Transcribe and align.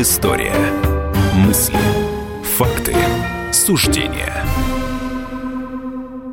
Предыстория. 0.00 0.54
Мысли, 1.46 1.76
факты, 2.56 2.94
суждения. 3.52 4.32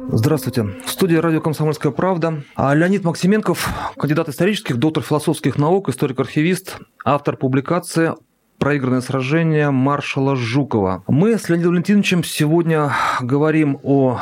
Здравствуйте. 0.10 0.64
В 0.86 0.90
студии 0.90 1.18
радио 1.18 1.42
«Комсомольская 1.42 1.92
правда». 1.92 2.44
А 2.56 2.74
Леонид 2.74 3.04
Максименков, 3.04 3.68
кандидат 3.98 4.30
исторических, 4.30 4.78
доктор 4.78 5.04
философских 5.04 5.58
наук, 5.58 5.90
историк-архивист, 5.90 6.78
автор 7.04 7.36
публикации 7.36 8.14
проигранное 8.58 9.02
сражение 9.02 9.70
маршала 9.70 10.38
Жукова. 10.38 11.04
Мы 11.08 11.38
с 11.38 11.50
Леонидом 11.50 11.72
Валентиновичем 11.72 12.24
сегодня 12.24 12.94
говорим 13.20 13.82
о 13.84 14.22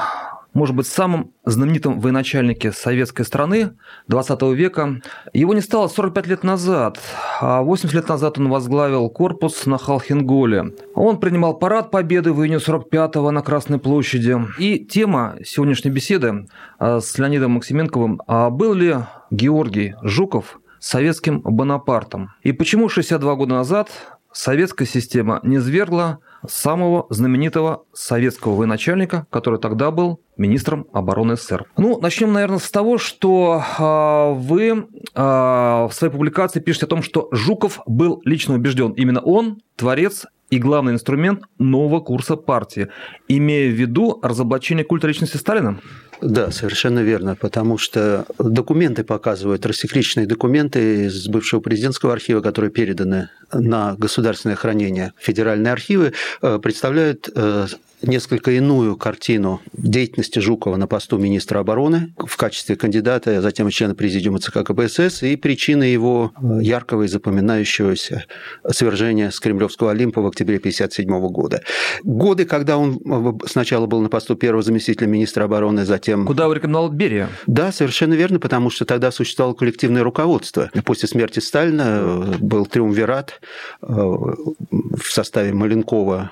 может 0.56 0.74
быть, 0.74 0.88
самым 0.88 1.34
знаменитым 1.44 2.00
военачальнике 2.00 2.72
советской 2.72 3.24
страны 3.24 3.74
20 4.08 4.42
века. 4.54 5.02
Его 5.34 5.54
не 5.54 5.60
стало 5.60 5.90
45 5.90 6.28
лет 6.28 6.44
назад, 6.44 6.98
а 7.42 7.62
80 7.62 7.94
лет 7.94 8.08
назад 8.08 8.40
он 8.40 8.50
возглавил 8.50 9.10
корпус 9.10 9.66
на 9.66 9.78
Халхинголе. 9.78 10.74
Он 10.96 11.20
принимал 11.20 11.60
парад 11.60 11.92
Победы 11.92 12.32
в 12.32 12.42
июне 12.42 12.58
45-го 12.58 13.30
на 13.32 13.42
Красной 13.42 13.80
площади. 13.80 14.38
И 14.58 14.80
тема 14.80 15.36
сегодняшней 15.44 15.92
беседы 15.92 16.48
а, 16.80 17.02
с 17.02 17.18
Леонидом 17.18 17.52
Максименковым 17.52 18.22
а 18.26 18.50
«Был 18.50 18.74
ли 18.74 18.96
Георгий 19.32 19.96
Жуков 20.02 20.62
советским 20.80 21.42
Бонапартом?» 21.42 22.32
И 22.44 22.54
почему 22.54 22.88
62 22.88 23.36
года 23.36 23.56
назад 23.56 23.90
советская 24.32 24.88
система 24.88 25.42
не 25.44 25.60
свергла 25.60 26.20
самого 26.52 27.08
знаменитого 27.10 27.86
советского 27.94 28.56
военачальника, 28.56 29.28
который 29.30 29.60
тогда 29.60 29.92
был 29.92 30.20
министром 30.38 30.88
обороны 30.94 31.36
СССР. 31.36 31.66
Ну, 31.78 32.00
начнем, 32.00 32.34
наверное, 32.34 32.60
с 32.60 32.70
того, 32.70 32.98
что 32.98 33.64
э, 33.78 34.34
вы 34.40 34.68
э, 34.68 34.78
в 35.16 35.90
своей 35.92 36.12
публикации 36.12 36.60
пишете 36.60 36.86
о 36.86 36.90
том, 36.90 37.04
что 37.04 37.30
Жуков 37.32 37.80
был 37.86 38.22
лично 38.26 38.56
убежден. 38.56 38.92
Именно 38.92 39.22
он, 39.22 39.60
творец 39.76 40.26
и 40.50 40.60
главный 40.60 40.94
инструмент 40.94 41.44
нового 41.58 42.00
курса 42.00 42.36
партии, 42.36 42.90
имея 43.28 43.70
в 43.70 43.74
виду 43.74 44.20
разоблачение 44.22 44.86
культа 44.86 45.08
личности 45.08 45.38
Сталина? 45.38 45.80
Да, 46.22 46.52
совершенно 46.52 47.00
верно, 47.00 47.36
потому 47.36 47.78
что 47.78 48.26
документы 48.40 49.04
показывают, 49.04 49.66
рассекреченные 49.66 50.28
документы 50.28 51.06
из 51.06 51.28
бывшего 51.28 51.60
президентского 51.60 52.14
архива, 52.14 52.42
которые 52.42 52.72
переданы 52.72 53.30
на 53.54 53.96
государственное 53.96 54.56
хранение 54.56 55.14
федеральные 55.18 55.74
архивы, 55.74 56.14
э, 56.42 56.60
представляют 56.62 57.30
э, 57.36 57.68
несколько 58.02 58.52
иную 58.52 58.96
картину 58.98 59.62
деятельности 59.74 60.40
Жукова 60.40 60.76
на 60.76 60.88
посту 60.88 61.18
министра 61.18 61.60
обороны 61.60 62.14
в 62.18 62.38
качестве 62.38 62.76
кандидата, 62.76 63.38
а 63.38 63.42
затем 63.42 63.70
члена 63.70 63.96
президиума 63.96 64.40
ЦК 64.40 64.64
КПСС 64.64 65.24
и 65.24 65.36
причины 65.36 65.84
его 65.84 66.32
э, 66.42 66.60
яркого 66.62 67.04
и 67.04 67.08
запоминающегося 67.08 68.26
свержения 68.70 69.32
с 69.32 69.40
Кремлевского 69.40 69.92
Олимпа 69.92 70.22
в 70.22 70.28
октябре 70.28 70.58
1957 70.58 71.28
года. 71.30 71.62
Годы, 72.04 72.46
когда 72.46 72.78
он 72.78 73.00
сначала 73.48 73.86
был 73.86 74.02
на 74.02 74.10
посту 74.10 74.36
первого 74.36 74.64
заместителя 74.64 75.08
министра 75.08 75.44
обороны, 75.44 75.86
затем... 75.86 76.05
Куда 76.26 76.48
вы 76.48 76.56
рекомендовал 76.56 76.90
Берия? 76.90 77.30
Да, 77.48 77.72
совершенно 77.72 78.14
верно, 78.14 78.40
потому 78.40 78.70
что 78.70 78.86
тогда 78.86 79.12
существовало 79.12 79.54
коллективное 79.54 80.04
руководство. 80.04 80.70
После 80.84 81.08
смерти 81.08 81.40
Сталина 81.40 82.02
э, 82.02 82.38
был 82.40 82.66
триумвират 82.66 83.42
в 83.82 85.04
составе 85.04 85.54
Маленкова, 85.54 86.32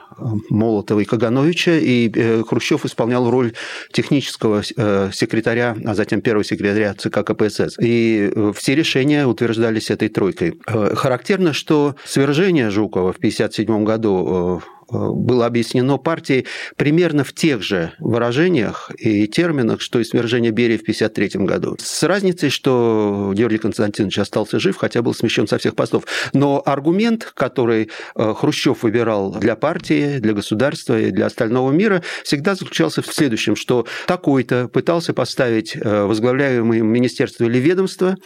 Молотова 0.50 1.00
и 1.00 1.06
Кагановича, 1.06 1.78
и 1.78 2.12
э, 2.14 2.44
Хрущев 2.48 2.86
исполнял 2.86 3.30
роль 3.30 3.54
технического 3.92 4.62
э, 4.76 5.10
секретаря, 5.14 5.76
а 5.86 5.96
затем 5.96 6.22
первого 6.22 6.44
секретаря 6.44 6.94
ЦК 6.94 7.24
КПСС. 7.24 7.78
И 7.80 8.32
э, 8.34 8.52
все 8.56 8.76
решения 8.76 9.26
утверждались 9.26 9.92
этой 9.92 10.10
тройкой. 10.10 10.60
Характерно, 10.66 11.54
что 11.54 11.96
свержение 12.06 12.70
Жукова 12.70 13.14
в 13.14 13.18
1957 13.18 13.84
году 13.84 14.24
Э, 14.34 14.60
было 14.90 15.46
объяснено 15.46 15.98
партией 15.98 16.46
примерно 16.76 17.24
в 17.24 17.34
тех 17.34 17.62
же 17.62 17.94
выражениях 18.00 18.92
и 18.98 19.28
терминах, 19.28 19.82
что 19.82 20.00
и 20.00 20.04
свержение 20.04 20.52
Берии 20.52 20.78
в 20.78 20.82
1953 20.82 21.46
году. 21.46 21.76
С 21.80 22.04
разницей, 22.04 22.50
что 22.50 23.32
Георгий 23.36 23.58
Константинович 23.58 24.20
остался 24.20 24.60
жив, 24.60 24.78
хотя 24.78 25.02
был 25.02 25.14
смещен 25.14 25.48
со 25.48 25.58
всех 25.58 25.76
постов. 25.76 26.06
Но 26.34 26.62
аргумент, 26.66 27.32
который 27.36 27.90
э, 28.16 28.34
Хрущев 28.36 28.84
выбирал 28.84 29.32
для 29.32 29.56
партии, 29.56 30.20
для 30.20 30.34
государства 30.34 31.00
и 31.00 31.12
для 31.12 31.28
остального 31.28 31.72
мира, 31.72 32.04
всегда 32.24 32.56
заключался 32.56 33.02
в 33.02 33.08
следующем, 33.08 33.56
что 33.56 33.86
такой-то 34.08 34.68
пытался 34.68 35.14
поставить 35.14 35.76
э, 35.76 36.04
возглавляемое 36.06 36.82
министерство 36.82 37.46
или 37.46 37.58
ведомство 37.58 38.18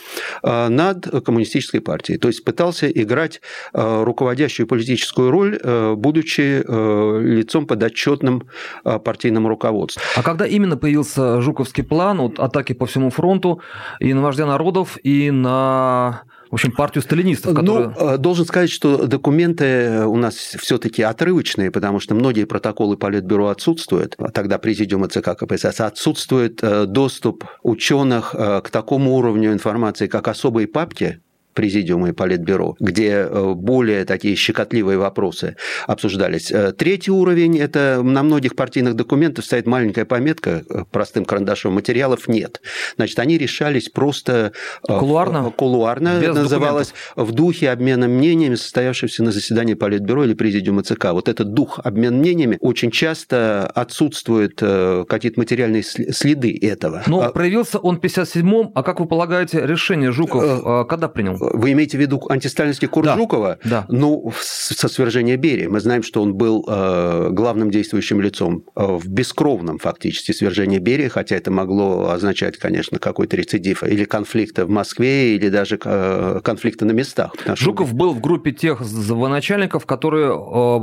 над 0.44 1.08
коммунистической 1.26 1.82
партией. 1.82 2.18
То 2.18 2.28
есть 2.28 2.44
пытался 2.44 2.90
играть 2.90 3.42
руководящую 3.74 4.68
политическую 4.68 5.32
роль, 5.32 5.60
будучи 5.96 6.47
Э, 6.48 7.22
лицом 7.24 7.66
подотчетным 7.66 8.44
э, 8.84 9.00
партийному 9.00 9.50
руководству. 9.50 10.02
А 10.16 10.24
когда 10.24 10.46
именно 10.46 10.78
появился 10.78 11.42
Жуковский 11.42 11.84
план 11.84 12.20
вот, 12.20 12.40
атаки 12.40 12.74
по 12.74 12.86
всему 12.86 13.10
фронту 13.10 13.62
и 14.00 14.14
на 14.14 14.22
вождя 14.22 14.46
народов, 14.46 14.98
и 15.04 15.32
на 15.32 16.24
в 16.50 16.54
общем, 16.54 16.72
партию 16.72 17.02
сталинистов, 17.02 17.54
которые... 17.54 17.94
Ну, 18.00 18.18
должен 18.18 18.46
сказать, 18.46 18.70
что 18.70 19.06
документы 19.06 20.06
у 20.06 20.16
нас 20.16 20.36
все-таки 20.36 21.04
отрывочные, 21.04 21.72
потому 21.72 22.00
что 22.00 22.16
многие 22.16 22.46
протоколы 22.46 22.96
Политбюро 22.96 23.48
отсутствуют, 23.48 24.16
а 24.18 24.30
тогда 24.30 24.58
президиума 24.58 25.10
ЦК 25.10 25.38
КПСС, 25.38 25.82
отсутствует 25.82 26.62
доступ 26.90 27.44
ученых 27.64 28.32
к 28.32 28.70
такому 28.72 29.16
уровню 29.16 29.52
информации, 29.52 30.08
как 30.08 30.30
особые 30.30 30.68
папки, 30.68 31.20
Президиума 31.58 32.10
и 32.10 32.12
Политбюро, 32.12 32.76
где 32.80 33.26
э, 33.28 33.54
более 33.56 34.06
такие 34.06 34.36
щекотливые 34.36 35.00
вопросы 35.00 35.56
обсуждались. 35.88 36.52
Э, 36.52 36.72
третий 36.72 37.10
уровень– 37.10 37.58
это 37.60 38.02
на 38.04 38.22
многих 38.22 38.56
партийных 38.56 38.94
документах 38.94 39.44
стоит 39.44 39.66
маленькая 39.66 40.06
пометка 40.06 40.62
э, 40.70 40.84
простым 40.92 41.26
карандашом, 41.26 41.74
материалов 41.74 42.28
нет. 42.28 42.62
Значит, 42.98 43.18
они 43.18 43.40
решались 43.40 43.90
просто 43.90 44.52
кулуарно, 44.84 45.50
кулуарно 45.50 46.20
Без 46.22 46.36
называлось 46.36 46.90
документов. 46.90 47.34
в 47.34 47.36
духе 47.36 47.72
обмена 47.72 48.08
мнениями, 48.08 48.54
состоявшегося 48.54 49.24
на 49.24 49.32
заседании 49.32 49.74
Политбюро 49.74 50.26
или 50.26 50.36
Президиума 50.36 50.84
ЦК. 50.84 51.06
Вот 51.06 51.28
этот 51.28 51.56
дух 51.56 51.80
обмен 51.84 52.20
мнениями 52.20 52.60
очень 52.62 52.92
часто 52.92 53.66
отсутствуют 53.66 54.60
какие-то 54.60 55.40
материальные 55.40 55.82
следы 55.82 56.56
этого. 56.62 57.02
Но 57.08 57.22
а 57.22 57.32
проявился 57.32 57.80
он 57.80 58.00
в 58.00 58.04
57-м, 58.04 58.74
а 58.76 58.84
как 58.84 59.00
вы 59.00 59.08
полагаете, 59.08 59.66
решение 59.66 60.12
Жуков 60.12 60.86
когда 60.88 61.08
принял? 61.10 61.47
Вы 61.54 61.72
имеете 61.72 61.98
в 61.98 62.02
виду 62.02 62.22
антисталинский 62.30 62.88
курс 62.88 63.06
да, 63.06 63.16
Жукова? 63.16 63.60
Да. 63.64 63.86
Ну, 63.90 64.32
со 64.40 64.88
свержения 64.88 65.38
Берии. 65.38 65.68
Мы 65.68 65.80
знаем, 65.80 66.04
что 66.04 66.22
он 66.22 66.36
был 66.36 66.66
э, 66.68 67.30
главным 67.32 67.72
действующим 67.72 68.22
лицом 68.22 68.64
э, 68.76 68.84
в 68.84 69.08
бескровном 69.08 69.80
фактически 69.80 70.32
свержении 70.32 70.80
Берии, 70.80 71.08
хотя 71.08 71.36
это 71.36 71.52
могло 71.52 72.10
означать, 72.10 72.58
конечно, 72.58 73.00
какой-то 73.00 73.36
рецидив 73.38 73.84
или 73.84 74.06
конфликта 74.06 74.66
в 74.66 74.70
Москве, 74.70 75.36
или 75.36 75.50
даже 75.50 75.80
э, 75.84 76.42
конфликта 76.44 76.86
на 76.86 76.92
местах. 76.92 77.34
Жуков 77.56 77.94
был 77.94 78.14
в 78.14 78.22
группе 78.22 78.52
тех 78.52 78.82
военачальников, 78.82 79.86
которые 79.86 80.30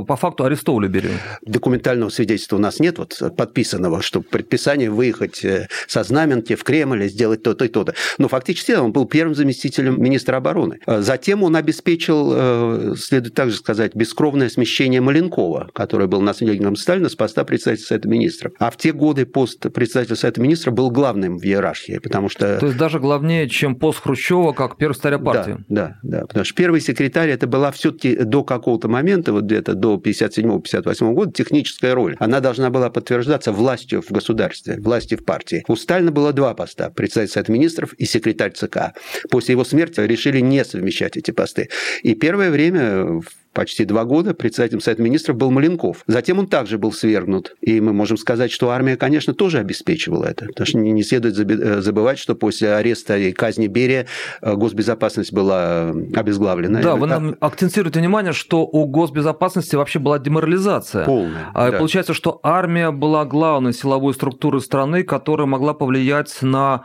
по 0.05 0.15
факту 0.15 0.45
арестовывали 0.45 0.87
Берию. 0.87 1.13
Документального 1.41 2.09
свидетельства 2.09 2.57
у 2.57 2.59
нас 2.59 2.79
нет, 2.79 2.97
вот 2.97 3.21
подписанного, 3.37 4.01
что 4.01 4.21
предписание 4.21 4.89
выехать 4.89 5.45
со 5.87 6.03
знаменки 6.03 6.55
в 6.55 6.63
Кремль, 6.63 7.07
сделать 7.07 7.43
то-то 7.43 7.65
и 7.65 7.67
то-то. 7.67 7.93
Но 8.17 8.27
фактически 8.27 8.71
он 8.71 8.91
был 8.91 9.05
первым 9.05 9.35
заместителем 9.35 10.01
министра 10.01 10.37
обороны 10.37 10.54
обороны. 10.55 10.79
А 10.85 11.01
затем 11.01 11.43
он 11.43 11.55
обеспечил, 11.55 12.31
э, 12.33 12.95
следует 12.97 13.35
также 13.35 13.57
сказать, 13.57 13.95
бескровное 13.95 14.49
смещение 14.49 15.01
Маленкова, 15.01 15.69
который 15.73 16.07
был 16.07 16.21
наследником 16.21 16.75
Сталина 16.75 17.09
с 17.09 17.15
поста 17.15 17.43
председателя 17.43 17.85
Совета 17.85 18.07
Министров. 18.07 18.53
А 18.59 18.71
в 18.71 18.77
те 18.77 18.91
годы 18.91 19.25
пост 19.25 19.61
председателя 19.73 20.15
Совета 20.15 20.41
Министров 20.41 20.73
был 20.73 20.89
главным 20.91 21.37
в 21.37 21.43
иерархии, 21.43 21.99
потому 21.99 22.29
что... 22.29 22.59
То 22.59 22.67
есть 22.67 22.77
даже 22.77 22.99
главнее, 22.99 23.49
чем 23.49 23.75
пост 23.75 23.99
Хрущева 24.01 24.53
как 24.53 24.77
первый 24.77 24.93
старя 24.93 25.17
партии. 25.17 25.57
Да, 25.67 25.97
да, 26.03 26.19
да. 26.19 26.25
Потому 26.27 26.45
что 26.45 26.55
первый 26.55 26.81
секретарь 26.81 27.29
это 27.29 27.47
была 27.47 27.71
все-таки 27.71 28.15
до 28.15 28.43
какого-то 28.43 28.87
момента, 28.87 29.33
вот 29.33 29.45
где-то 29.45 29.73
до 29.73 29.95
57-58 29.95 31.13
года, 31.13 31.31
техническая 31.31 31.93
роль. 31.93 32.15
Она 32.19 32.39
должна 32.39 32.69
была 32.69 32.89
подтверждаться 32.89 33.51
властью 33.51 34.01
в 34.01 34.11
государстве, 34.11 34.77
властью 34.79 35.17
в 35.19 35.25
партии. 35.25 35.63
У 35.67 35.75
Сталина 35.75 36.11
было 36.11 36.33
два 36.33 36.53
поста– 36.53 36.89
председатель 36.95 37.33
Совета 37.33 37.51
Министров 37.51 37.93
и 37.93 38.05
секретарь 38.05 38.51
ЦК. 38.51 38.93
После 39.29 39.53
его 39.53 39.63
смерти 39.63 39.99
решили 40.01 40.39
не 40.49 40.63
совмещать 40.63 41.17
эти 41.17 41.31
посты. 41.31 41.69
И 42.03 42.15
первое 42.15 42.51
время 42.51 43.21
почти 43.55 43.85
два 43.85 44.03
года 44.03 44.35
председателем 44.35 44.81
Совета 44.81 45.01
Министров 45.01 45.37
был 45.37 45.49
Маленков. 45.49 46.03
Затем 46.05 46.37
он 46.37 46.47
также 46.47 46.77
был 46.77 46.91
свергнут. 46.91 47.55
И 47.61 47.79
мы 47.79 47.93
можем 47.93 48.17
сказать, 48.17 48.51
что 48.51 48.69
армия, 48.69 48.97
конечно, 48.97 49.33
тоже 49.33 49.59
обеспечивала 49.59 50.25
это. 50.25 50.45
Потому 50.47 50.67
что 50.67 50.77
не 50.77 51.03
следует 51.03 51.39
э, 51.39 51.81
забывать, 51.81 52.19
что 52.19 52.35
после 52.35 52.73
ареста 52.73 53.17
и 53.17 53.31
казни 53.31 53.67
Берия 53.67 54.07
э, 54.41 54.53
госбезопасность 54.55 55.31
была 55.33 55.89
обезглавлена. 55.89 56.81
Да, 56.81 56.95
вы 56.97 57.07
нам 57.07 57.35
акцентируете 57.39 57.99
внимание, 57.99 58.33
что 58.33 58.65
у 58.65 58.85
госбезопасности 58.85 59.75
вообще 59.75 59.99
была 59.99 60.19
деморализация. 60.19 61.05
Полная. 61.05 61.49
А 61.53 61.71
да. 61.71 61.77
Получается, 61.77 62.13
что 62.13 62.39
армия 62.43 62.91
была 62.91 63.23
главной 63.25 63.73
силовой 63.73 64.13
структурой 64.13 64.61
страны, 64.61 65.03
которая 65.03 65.47
могла 65.47 65.73
повлиять 65.73 66.41
на 66.41 66.83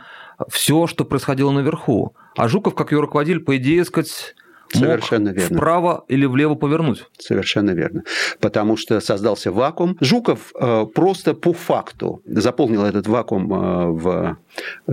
все, 0.49 0.87
что 0.87 1.03
происходило 1.03 1.51
наверху. 1.51 2.15
А 2.35 2.47
Жуков, 2.47 2.75
как 2.75 2.91
ее 2.91 2.99
руководитель, 2.99 3.41
по 3.41 3.57
идее, 3.57 3.83
сказать, 3.85 4.35
Совершенно 4.73 5.29
мог 5.29 5.37
верно. 5.37 5.57
вправо 5.57 6.05
или 6.07 6.25
влево 6.25 6.55
повернуть. 6.55 7.05
Совершенно 7.17 7.71
верно. 7.71 8.03
Потому 8.39 8.77
что 8.77 8.99
создался 9.01 9.51
вакуум. 9.51 9.97
Жуков 9.99 10.51
э, 10.59 10.85
просто 10.93 11.33
по 11.33 11.53
факту 11.53 12.21
заполнил 12.25 12.83
этот 12.83 13.07
вакуум 13.07 13.53
э, 13.53 13.91
в 13.91 14.37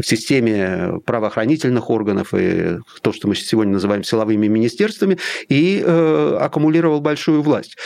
системе 0.03 1.01
правоохранительных 1.05 1.91
органов 1.91 2.35
и 2.35 2.79
то, 3.03 3.13
что 3.13 3.29
мы 3.29 3.35
сегодня 3.35 3.75
называем 3.75 4.05
силовыми 4.05 4.47
министерствами, 4.47 5.19
и 5.49 5.83
э, 5.85 6.39
аккумулировал 6.41 7.01
большую 7.01 7.43
власть. 7.43 7.77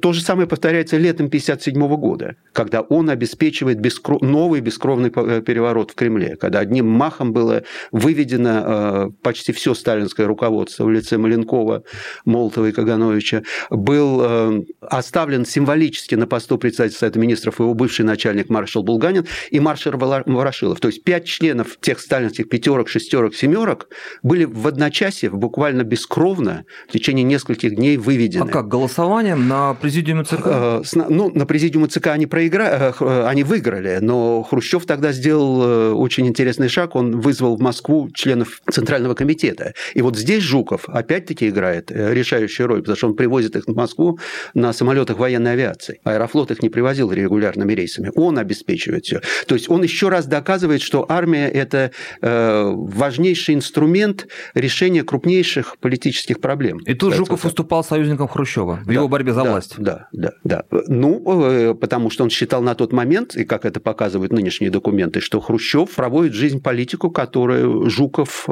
То 0.00 0.12
же 0.12 0.22
самое 0.22 0.48
повторяется 0.48 0.96
летом 0.96 1.26
1957 1.26 1.96
года, 1.96 2.36
когда 2.52 2.80
он 2.80 3.10
обеспечивает 3.10 3.80
бескров... 3.80 4.20
новый 4.22 4.60
бескровный 4.60 5.10
переворот 5.10 5.92
в 5.92 5.94
Кремле, 5.94 6.36
когда 6.36 6.60
одним 6.60 6.88
махом 6.88 7.32
было 7.32 7.62
выведено 7.92 9.12
почти 9.22 9.52
все 9.52 9.74
сталинское 9.74 10.26
руководство 10.26 10.84
в 10.84 10.90
лице 10.90 11.18
Маленкова 11.18 11.39
Маленкова, 11.40 11.82
Молотова 12.24 12.66
и 12.66 12.72
Кагановича, 12.72 13.42
был 13.70 14.20
э, 14.22 14.62
оставлен 14.80 15.44
символически 15.44 16.14
на 16.14 16.26
посту 16.26 16.58
председателя 16.58 16.98
Совета 16.98 17.18
Министров 17.18 17.60
его 17.60 17.74
бывший 17.74 18.04
начальник 18.04 18.48
маршал 18.48 18.82
Булганин 18.82 19.26
и 19.50 19.60
маршал 19.60 19.92
Ворошилов. 19.92 20.80
То 20.80 20.88
есть 20.88 21.02
пять 21.04 21.26
членов 21.26 21.78
тех 21.80 22.00
сталинских 22.00 22.48
пятерок, 22.48 22.88
шестерок, 22.88 23.34
семерок 23.34 23.88
были 24.22 24.44
в 24.44 24.66
одночасье, 24.66 25.30
буквально 25.30 25.82
бескровно, 25.82 26.64
в 26.88 26.92
течение 26.92 27.24
нескольких 27.24 27.76
дней 27.76 27.96
выведены. 27.96 28.44
А 28.44 28.46
как, 28.46 28.68
голосованием 28.68 29.48
на 29.48 29.74
президиуме 29.74 30.24
ЦК? 30.24 30.40
Э, 30.44 30.82
ну, 31.08 31.30
на 31.34 31.46
президиуме 31.46 31.88
ЦК 31.88 32.08
они, 32.08 32.26
проиграли, 32.26 32.94
э, 33.00 33.26
они 33.26 33.44
выиграли, 33.44 33.98
но 34.00 34.42
Хрущев 34.42 34.86
тогда 34.86 35.12
сделал 35.12 36.00
очень 36.00 36.26
интересный 36.26 36.68
шаг, 36.68 36.94
он 36.94 37.20
вызвал 37.20 37.56
в 37.56 37.60
Москву 37.60 38.10
членов 38.12 38.60
Центрального 38.70 39.14
комитета. 39.14 39.74
И 39.94 40.02
вот 40.02 40.16
здесь 40.16 40.42
Жуков 40.42 40.88
опять 40.88 41.29
опять-таки 41.30 41.48
играет 41.48 41.90
э, 41.90 42.14
решающую 42.14 42.66
роль, 42.66 42.80
потому 42.80 42.96
что 42.96 43.08
он 43.08 43.16
привозит 43.16 43.56
их 43.56 43.64
в 43.66 43.74
Москву 43.74 44.18
на 44.54 44.72
самолетах 44.72 45.18
военной 45.18 45.52
авиации. 45.52 46.00
Аэрофлот 46.04 46.50
их 46.50 46.62
не 46.62 46.68
привозил 46.68 47.12
регулярными 47.12 47.72
рейсами. 47.72 48.10
Он 48.14 48.38
обеспечивает 48.38 49.04
все. 49.04 49.20
То 49.46 49.54
есть 49.54 49.70
он 49.70 49.82
еще 49.82 50.08
раз 50.08 50.26
доказывает, 50.26 50.82
что 50.82 51.06
армия– 51.08 51.48
это 51.54 51.90
э, 52.22 52.72
важнейший 52.74 53.54
инструмент 53.54 54.26
решения 54.54 55.02
крупнейших 55.02 55.76
политических 55.78 56.40
проблем. 56.40 56.78
И 56.86 56.94
тут 56.94 57.14
Жуков 57.14 57.44
выступал 57.44 57.84
союзником 57.84 58.28
Хрущева 58.28 58.80
в 58.82 58.86
да, 58.86 58.92
его 58.92 59.08
борьбе 59.08 59.32
за 59.32 59.44
да, 59.44 59.50
власть. 59.50 59.74
Да, 59.78 60.08
да, 60.12 60.32
да. 60.44 60.64
Ну, 60.88 61.22
э, 61.26 61.74
потому 61.74 62.10
что 62.10 62.24
он 62.24 62.30
считал 62.30 62.62
на 62.62 62.74
тот 62.74 62.92
момент, 62.92 63.36
и 63.36 63.44
как 63.44 63.64
это 63.64 63.80
показывают 63.80 64.32
нынешние 64.32 64.70
документы, 64.70 65.20
что 65.20 65.40
Хрущев 65.40 65.90
проводит 65.94 66.32
жизнь 66.32 66.60
политику, 66.62 67.10
которую 67.10 67.88
Жуков, 67.90 68.46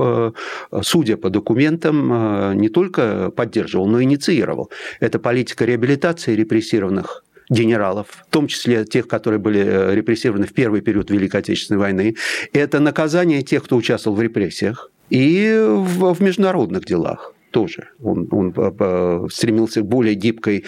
судя 0.82 1.16
по 1.16 1.30
документам, 1.30 2.58
не 2.58 2.67
не 2.68 2.72
только 2.72 3.30
поддерживал, 3.30 3.86
но 3.86 4.00
и 4.00 4.04
инициировал. 4.04 4.70
Это 5.00 5.18
политика 5.18 5.64
реабилитации 5.64 6.34
репрессированных 6.34 7.24
генералов, 7.50 8.06
в 8.28 8.30
том 8.30 8.46
числе 8.46 8.84
тех, 8.84 9.08
которые 9.08 9.40
были 9.40 9.60
э, 9.64 9.94
репрессированы 9.94 10.46
в 10.46 10.52
первый 10.52 10.82
период 10.82 11.10
Великой 11.10 11.40
Отечественной 11.40 11.80
войны. 11.80 12.14
Это 12.52 12.78
наказание 12.78 13.42
тех, 13.42 13.64
кто 13.64 13.76
участвовал 13.76 14.16
в 14.18 14.22
репрессиях 14.22 14.90
и 15.08 15.58
в, 15.58 16.12
в 16.12 16.20
международных 16.20 16.84
делах 16.84 17.34
тоже. 17.50 17.88
Он, 18.02 18.28
он 18.30 18.52
э, 18.54 18.72
э, 18.78 19.26
стремился 19.32 19.80
к 19.80 19.86
более 19.86 20.14
гибкой 20.14 20.66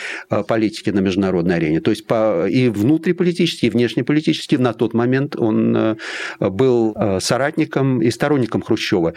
политике 0.49 0.93
на 0.93 1.00
международной 1.00 1.56
арене. 1.56 1.82
То 1.82 1.91
есть 1.91 2.06
по, 2.06 2.49
и 2.49 2.70
внутриполитически, 2.70 3.67
и 3.67 3.70
внешнеполитически 3.70 4.55
на 4.55 4.73
тот 4.73 4.94
момент 4.94 5.37
он 5.37 5.99
был 6.38 6.97
соратником 7.20 8.00
и 8.00 8.11
сторонником 8.11 8.62
Хрущева 8.62 9.12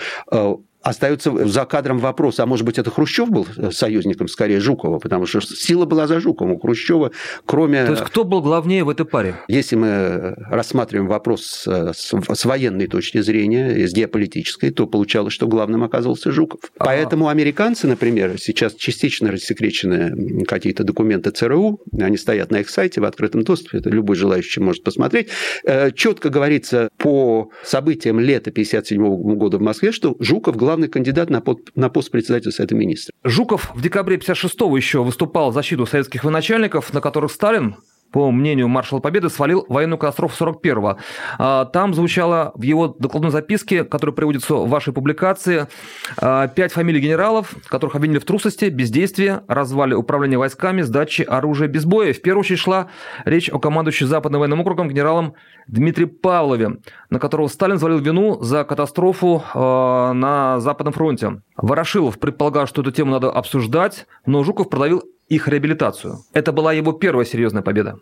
остается 0.84 1.48
за 1.48 1.66
кадром 1.66 2.00
вопрос, 2.00 2.40
а 2.40 2.46
может 2.46 2.66
быть, 2.66 2.78
это 2.78 2.92
Хрущев 2.92 3.30
был 3.30 3.48
союзником 3.72 4.28
скорее 4.28 4.60
Жукова, 4.60 5.00
потому 5.00 5.26
что 5.26 5.42
сила 5.42 5.86
была 5.86 6.08
за 6.08 6.20
Жуковым. 6.20 6.54
У 6.54 6.60
Хрущева, 6.60 7.12
кроме... 7.46 7.86
То 7.86 7.92
есть 7.92 8.04
кто 8.04 8.24
был 8.24 8.42
главнее 8.42 8.84
в 8.84 8.90
этой 8.90 9.06
паре? 9.06 9.36
Если 9.48 9.76
мы 9.76 10.36
рассматриваем 10.50 11.08
вопрос 11.08 11.66
с 11.66 12.46
военной 12.46 12.88
точки 12.88 13.22
зрения, 13.22 13.88
с 13.88 13.94
геополитической, 13.94 14.72
то 14.72 14.86
получалось, 14.86 15.34
что 15.34 15.48
главным 15.48 15.84
оказывался 15.84 16.32
Жуков. 16.32 16.60
А... 16.78 16.86
Поэтому 16.86 17.30
американцы, 17.30 17.88
например, 17.88 18.38
сейчас 18.40 18.74
частично 18.76 19.32
рассекречены 19.32 20.44
какие-то 20.46 20.84
документы 20.84 21.32
ЦРУ, 21.32 21.80
они 22.00 22.18
стоят 22.18 22.52
на 22.52 22.58
их 22.58 22.70
сайте 22.70 23.02
в 23.02 23.06
открытом 23.06 23.44
доступе, 23.44 23.78
это 23.78 23.90
любой 23.90 24.16
желающий 24.16 24.60
может 24.60 24.84
посмотреть. 24.84 25.30
Э, 25.66 25.92
Четко 25.92 26.30
говорится 26.30 26.90
по 26.98 27.50
событиям 27.64 28.20
лета 28.20 28.50
1957 28.50 29.36
года 29.38 29.58
в 29.58 29.62
Москве, 29.62 29.92
что 29.92 30.16
Жуков 30.20 30.58
главный 30.58 30.73
главный 30.74 30.88
кандидат 30.88 31.30
на, 31.30 31.40
пост, 31.40 31.60
на 31.76 31.90
пост 31.90 32.12
председателя 32.12 32.52
Совета 32.52 32.74
Министров. 32.74 33.16
Жуков 33.24 33.72
в 33.76 33.82
декабре 33.82 34.18
56-го 34.18 34.76
еще 34.76 35.04
выступал 35.04 35.52
в 35.52 35.54
защиту 35.54 35.86
советских 35.86 36.24
военачальников, 36.24 36.92
на 36.94 37.02
которых 37.02 37.32
Сталин 37.32 37.76
по 38.14 38.32
мнению 38.32 38.70
маршала 38.70 39.00
Победы, 39.00 39.28
свалил 39.28 39.66
военную 39.68 39.98
катастрофу 39.98 40.46
41-го. 40.46 40.98
А, 41.40 41.66
там 41.66 41.96
звучало 41.96 42.52
в 42.54 42.62
его 42.62 42.88
докладной 42.88 43.32
записке, 43.32 43.84
которая 43.84 44.16
приводится 44.16 44.54
в 44.54 44.70
вашей 44.70 44.94
публикации, 44.94 45.68
а, 46.18 46.48
пять 46.48 46.72
фамилий 46.72 47.02
генералов, 47.02 47.56
которых 47.68 47.96
обвинили 47.96 48.20
в 48.20 48.26
трусости, 48.26 48.66
бездействии, 48.66 49.40
развале 49.48 49.96
управления 49.96 50.38
войсками, 50.38 50.84
сдаче 50.84 51.24
оружия 51.24 51.68
без 51.68 51.86
боя. 51.86 52.14
В 52.14 52.22
первую 52.22 52.42
очередь 52.42 52.60
шла 52.60 52.88
речь 53.26 53.50
о 53.50 53.58
командующем 53.58 54.08
Западным 54.08 54.42
военным 54.42 54.62
округом 54.62 54.90
генералом 54.90 55.34
Дмитрии 55.68 56.06
Павлове, 56.06 56.78
на 57.10 57.18
которого 57.18 57.48
Сталин 57.48 57.80
завалил 57.80 58.00
вину 58.00 58.40
за 58.42 58.64
катастрофу 58.64 59.44
а, 59.56 60.14
на 60.14 60.60
Западном 60.60 60.94
фронте. 60.94 61.42
Ворошилов 61.58 62.20
предполагал, 62.20 62.68
что 62.68 62.84
эту 62.84 62.92
тему 62.92 63.12
надо 63.12 63.32
обсуждать, 63.32 64.06
но 64.28 64.44
Жуков 64.44 64.70
продавил 64.70 65.04
их 65.30 65.48
реабилитацию. 65.48 66.20
Это 66.34 66.52
была 66.52 66.74
его 66.74 66.92
первая 66.92 67.26
серьезная 67.26 67.62
победа. 67.62 68.00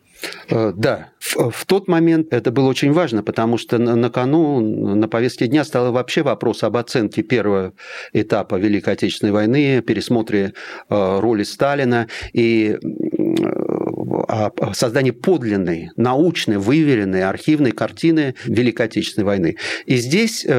Э, 0.50 0.74
да, 0.76 1.10
в, 1.20 1.52
в 1.52 1.66
тот 1.66 1.88
момент 1.88 2.34
это 2.34 2.52
было 2.52 2.68
очень 2.68 2.92
важно, 2.92 3.24
потому 3.24 3.58
что 3.58 3.78
на, 3.78 3.96
на 3.96 4.10
кону, 4.10 4.60
на 4.60 5.08
повестке 5.08 5.48
дня 5.48 5.64
стал 5.64 5.92
вообще 5.92 6.24
вопрос 6.24 6.64
об 6.64 6.78
оценке 6.78 7.22
первого 7.22 7.74
этапа 8.14 8.56
Великой 8.56 8.94
Отечественной 8.94 9.32
войны, 9.32 9.82
пересмотре 9.82 10.54
э, 10.90 11.20
роли 11.20 11.44
Сталина 11.44 12.08
и 12.34 12.78
о 14.28 14.74
создании 14.74 15.12
подлинной, 15.12 15.90
научной, 15.96 16.58
выверенной 16.58 17.24
архивной 17.24 17.72
картины 17.72 18.36
Великой 18.46 18.88
Отечественной 18.88 19.26
войны. 19.26 19.58
И 19.86 19.96
здесь 19.98 20.46
э, 20.48 20.52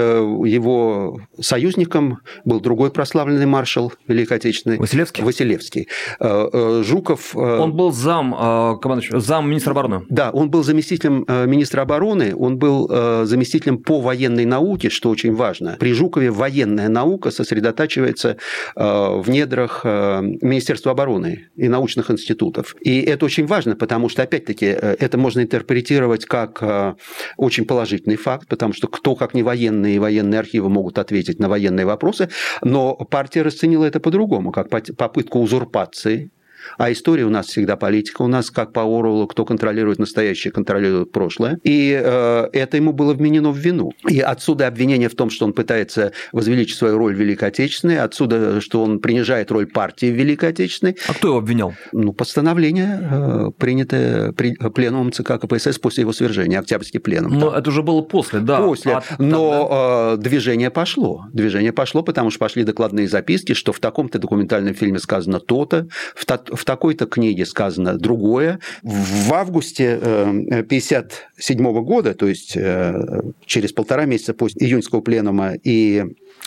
его 0.47 1.21
союзником 1.41 2.19
был 2.45 2.61
другой 2.61 2.91
прославленный 2.91 3.47
маршал 3.47 3.93
Великой 4.07 4.39
Отечественной. 4.39 4.79
Василевский? 4.79 5.25
Василевский. 5.25 5.89
Э, 6.21 6.49
э, 6.53 6.83
Жуков... 6.85 7.37
Он 7.37 7.73
был 7.75 7.93
зам, 7.93 8.79
зам 9.13 9.49
министра 9.49 9.73
обороны. 9.73 10.03
Да, 10.09 10.31
он 10.31 10.51
был 10.51 10.63
заместителем 10.63 11.25
министра 11.49 11.83
обороны, 11.83 12.35
он 12.35 12.59
был 12.59 12.89
заместителем 13.25 13.79
по 13.79 14.01
военной 14.01 14.45
науке, 14.45 14.91
что 14.91 15.11
очень 15.11 15.35
важно. 15.35 15.77
При 15.79 15.93
Жукове 15.93 16.31
военная 16.31 16.89
наука 16.89 17.31
сосредотачивается 17.31 18.37
в 18.75 19.25
недрах 19.29 19.85
Министерства 19.85 20.93
обороны 20.93 21.49
и 21.57 21.69
научных 21.69 22.11
институтов. 22.11 22.75
И 22.81 23.01
это 23.01 23.25
очень 23.25 23.42
важно, 23.47 23.77
потому 23.77 24.09
что, 24.09 24.23
опять-таки, 24.23 24.67
э, 24.67 24.97
это 24.99 25.19
можно 25.19 25.41
интерпретировать 25.41 26.25
как 26.25 26.63
э, 26.63 26.95
очень 27.37 27.65
положительный 27.65 28.17
факт, 28.17 28.49
потому 28.49 28.73
что 28.73 28.89
кто, 28.89 29.15
как 29.15 29.35
не 29.35 29.43
военные 29.43 29.97
и 29.97 29.99
военные 29.99 30.41
архивы, 30.41 30.69
могут 30.69 30.99
ответить 30.99 31.39
на 31.39 31.49
военные 31.49 31.87
вопросы, 31.87 32.29
но 32.63 32.95
партия 32.95 33.43
расценила 33.43 33.85
это 33.85 34.01
по-другому, 34.01 34.53
как 34.53 34.69
попытку 34.71 35.41
узурпации 35.41 36.31
а 36.79 36.93
история 36.93 37.25
у 37.25 37.31
нас 37.31 37.47
всегда 37.47 37.77
политика. 37.77 38.23
У 38.23 38.29
нас, 38.29 38.51
как 38.51 38.73
по 38.73 38.81
Оруэллу, 38.81 39.27
кто 39.27 39.45
контролирует 39.45 39.99
настоящее, 39.99 40.53
контролирует 40.53 41.13
прошлое. 41.13 41.59
И 41.63 41.99
э, 42.03 42.49
это 42.53 42.77
ему 42.77 42.93
было 42.93 43.15
вменено 43.15 43.51
в 43.51 43.57
вину. 43.57 43.93
И 44.09 44.21
отсюда 44.21 44.67
обвинение 44.67 45.09
в 45.09 45.15
том, 45.15 45.31
что 45.31 45.45
он 45.45 45.53
пытается 45.53 46.13
возвеличить 46.33 46.77
свою 46.77 46.99
роль 46.99 47.15
в 47.15 47.19
Великой 47.19 47.49
Отечественной, 47.49 47.99
отсюда, 47.99 48.61
что 48.61 48.83
он 48.83 49.01
принижает 49.01 49.51
роль 49.51 49.67
партии 49.67 50.07
в 50.07 50.15
Великой 50.15 50.51
Отечественной. 50.51 50.97
А 51.09 51.15
кто 51.15 51.29
его 51.29 51.39
обвинял? 51.39 51.75
Ну, 51.93 52.13
постановление, 52.13 52.99
э, 53.03 53.51
принятое 53.59 54.33
при, 54.33 54.55
пленумом 54.55 55.13
ЦК 55.13 55.41
КПСС 55.41 55.79
после 55.79 56.03
его 56.03 56.13
свержения, 56.13 56.59
Октябрьский 56.59 57.01
пленум. 57.01 57.39
Но 57.39 57.55
это 57.57 57.71
уже 57.71 57.83
было 57.83 58.03
после, 58.03 58.41
да. 58.41 58.59
После. 58.59 58.93
А, 58.93 59.03
Но 59.19 60.13
тогда... 60.13 60.29
движение 60.29 60.71
пошло. 60.71 61.27
Движение 61.33 61.73
пошло, 61.73 62.03
потому 62.03 62.31
что 62.31 62.39
пошли 62.39 62.65
докладные 62.65 63.09
записки, 63.09 63.55
что 63.55 63.73
в 63.73 63.81
таком-то 63.81 64.19
документальном 64.19 64.75
фильме 64.75 64.99
сказано 64.99 65.41
то-то, 65.41 65.89
в, 66.15 66.25
в 66.53 66.65
такой-то 66.65 67.07
книге 67.07 67.47
сказано 67.47 67.99
другое. 67.99 68.59
В 68.83 69.33
августе 69.33 69.95
1957 69.97 71.67
э, 71.67 71.81
года, 71.81 72.15
то 72.15 72.27
есть 72.27 72.57
э, 72.57 73.23
через 73.45 73.73
полтора 73.73 74.05
месяца 74.05 74.35
после 74.35 74.67
июньского 74.67 75.01
пленума 75.01 75.55
и 75.63 76.05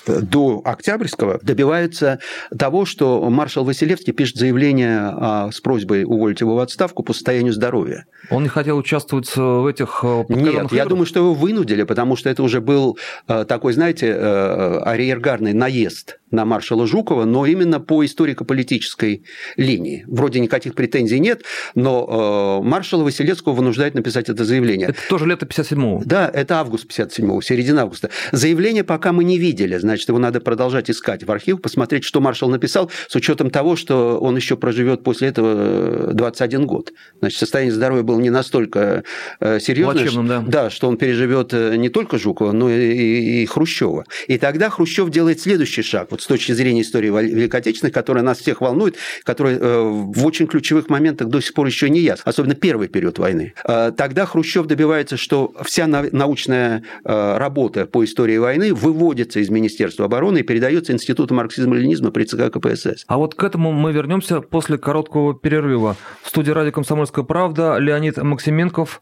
до 0.07 0.61
Октябрьского 0.63 1.39
добивается 1.41 2.19
того, 2.55 2.85
что 2.85 3.27
маршал 3.29 3.63
Василевский 3.65 4.13
пишет 4.13 4.37
заявление 4.37 5.51
с 5.51 5.59
просьбой 5.61 6.03
уволить 6.03 6.41
его 6.41 6.55
в 6.55 6.59
отставку 6.59 7.01
по 7.01 7.13
состоянию 7.13 7.53
здоровья. 7.53 8.05
Он 8.29 8.43
не 8.43 8.49
хотел 8.49 8.77
участвовать 8.77 9.35
в 9.35 9.65
этих 9.65 10.03
Нет, 10.29 10.53
играх? 10.53 10.73
я 10.73 10.85
думаю, 10.85 11.07
что 11.07 11.21
его 11.21 11.33
вынудили, 11.33 11.83
потому 11.83 12.17
что 12.17 12.29
это 12.29 12.43
уже 12.43 12.61
был 12.61 12.99
такой, 13.25 13.73
знаете, 13.73 14.13
арьергарный 14.13 15.53
наезд 15.53 16.19
на 16.35 16.45
маршала 16.45 16.85
Жукова, 16.85 17.25
но 17.25 17.45
именно 17.45 17.79
по 17.79 18.05
историко-политической 18.05 19.23
линии. 19.57 20.03
Вроде 20.07 20.39
никаких 20.39 20.75
претензий 20.75 21.19
нет, 21.19 21.43
но 21.73 22.61
э, 22.61 22.67
маршала 22.67 23.03
Василецкого 23.03 23.53
вынуждает 23.53 23.95
написать 23.95 24.29
это 24.29 24.43
заявление. 24.43 24.89
Это 24.89 24.99
тоже 25.09 25.25
лето 25.25 25.45
57-го? 25.45 26.03
Да, 26.05 26.29
это 26.31 26.59
август 26.59 26.85
57-го, 26.91 27.41
середина 27.41 27.83
августа. 27.83 28.09
Заявление 28.31 28.83
пока 28.83 29.13
мы 29.13 29.23
не 29.23 29.37
видели, 29.37 29.77
значит, 29.77 30.07
его 30.09 30.19
надо 30.19 30.41
продолжать 30.41 30.89
искать 30.89 31.23
в 31.23 31.31
архив, 31.31 31.61
посмотреть, 31.61 32.03
что 32.03 32.21
маршал 32.21 32.49
написал, 32.49 32.91
с 33.07 33.15
учетом 33.15 33.49
того, 33.49 33.75
что 33.75 34.19
он 34.19 34.35
еще 34.35 34.57
проживет 34.57 35.03
после 35.03 35.29
этого 35.29 36.13
21 36.13 36.65
год. 36.67 36.91
Значит, 37.19 37.39
состояние 37.39 37.73
здоровья 37.73 38.03
было 38.03 38.19
не 38.19 38.29
настолько 38.29 39.03
э, 39.39 39.59
серьезное, 39.59 40.03
Плачевным, 40.03 40.27
да. 40.27 40.43
да, 40.45 40.69
что 40.69 40.87
он 40.87 40.97
переживет 40.97 41.53
э, 41.53 41.75
не 41.77 41.89
только 41.89 42.17
Жукова, 42.17 42.51
но 42.51 42.69
и, 42.69 42.93
и, 42.93 43.43
и 43.43 43.45
Хрущева. 43.45 44.05
И 44.27 44.37
тогда 44.37 44.69
Хрущев 44.69 45.09
делает 45.09 45.39
следующий 45.39 45.81
шаг, 45.81 46.11
вот 46.11 46.21
с 46.25 46.27
точки 46.27 46.53
зрения 46.53 46.81
истории 46.81 47.09
Великой 47.09 47.59
Отечественной, 47.59 47.91
которая 47.91 48.23
нас 48.23 48.39
всех 48.39 48.61
волнует, 48.61 48.97
которая 49.23 49.59
э, 49.59 49.81
в 49.83 50.25
очень 50.25 50.47
ключевых 50.47 50.89
моментах 50.89 51.27
до 51.29 51.39
сих 51.39 51.53
пор 51.53 51.67
еще 51.67 51.87
не 51.89 51.99
ясна, 51.99 52.23
особенно 52.25 52.55
первый 52.55 52.87
период 52.87 53.19
войны. 53.19 53.53
Тогда 53.63 54.25
Хрущев 54.25 54.65
добивается, 54.65 55.17
что 55.17 55.53
вся 55.63 55.85
научная 55.87 56.83
работа 57.03 57.85
по 57.85 58.03
истории 58.03 58.37
войны 58.37 58.73
выводится 58.73 59.39
из 59.39 59.49
Министерства 59.49 60.05
обороны 60.05 60.39
и 60.39 60.43
передается 60.43 60.93
Институту 60.93 61.35
марксизма-ленинизма 61.35 62.09
при 62.09 62.23
ЦК 62.23 62.51
КПСС. 62.51 63.05
А 63.07 63.17
вот 63.17 63.35
к 63.35 63.43
этому 63.43 63.71
мы 63.71 63.93
вернемся 63.93 64.41
после 64.41 64.77
короткого 64.77 65.35
перерыва. 65.35 65.95
В 66.23 66.29
студии 66.29 66.51
радио 66.51 66.71
«Комсомольская 66.71 67.23
правда» 67.23 67.77
Леонид 67.77 68.17
Максименков, 68.17 68.99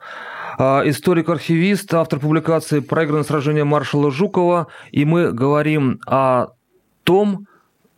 историк-архивист, 0.59 1.93
автор 1.93 2.19
публикации 2.19 2.79
«Проигранное 2.79 3.23
сражение 3.23 3.63
маршала 3.63 4.11
Жукова». 4.11 4.67
И 4.91 5.05
мы 5.05 5.31
говорим 5.31 6.01
о 6.05 6.47
том, 7.03 7.47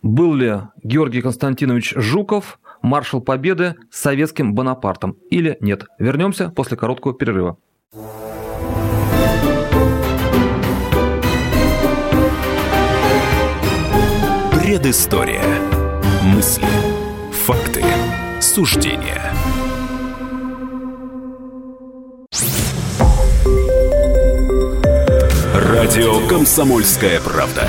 был 0.02 0.34
ли 0.34 0.60
Георгий 0.82 1.22
Константинович 1.22 1.94
Жуков 1.96 2.58
маршал 2.82 3.20
Победы 3.20 3.74
советским 3.90 4.54
Бонапартом 4.54 5.16
или 5.30 5.56
нет. 5.60 5.84
Вернемся 5.98 6.50
после 6.50 6.76
короткого 6.76 7.14
перерыва. 7.14 7.56
Предыстория. 14.52 15.42
Мысли. 16.22 16.66
Факты. 17.32 17.82
Суждения. 18.40 19.32
Радио 25.54 26.26
«Комсомольская 26.28 27.20
правда». 27.20 27.68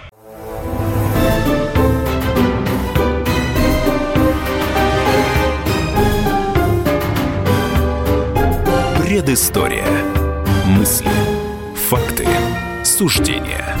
Предыстория. 9.11 9.85
Мысли. 10.65 11.11
Факты. 11.75 12.25
Суждения. 12.85 13.75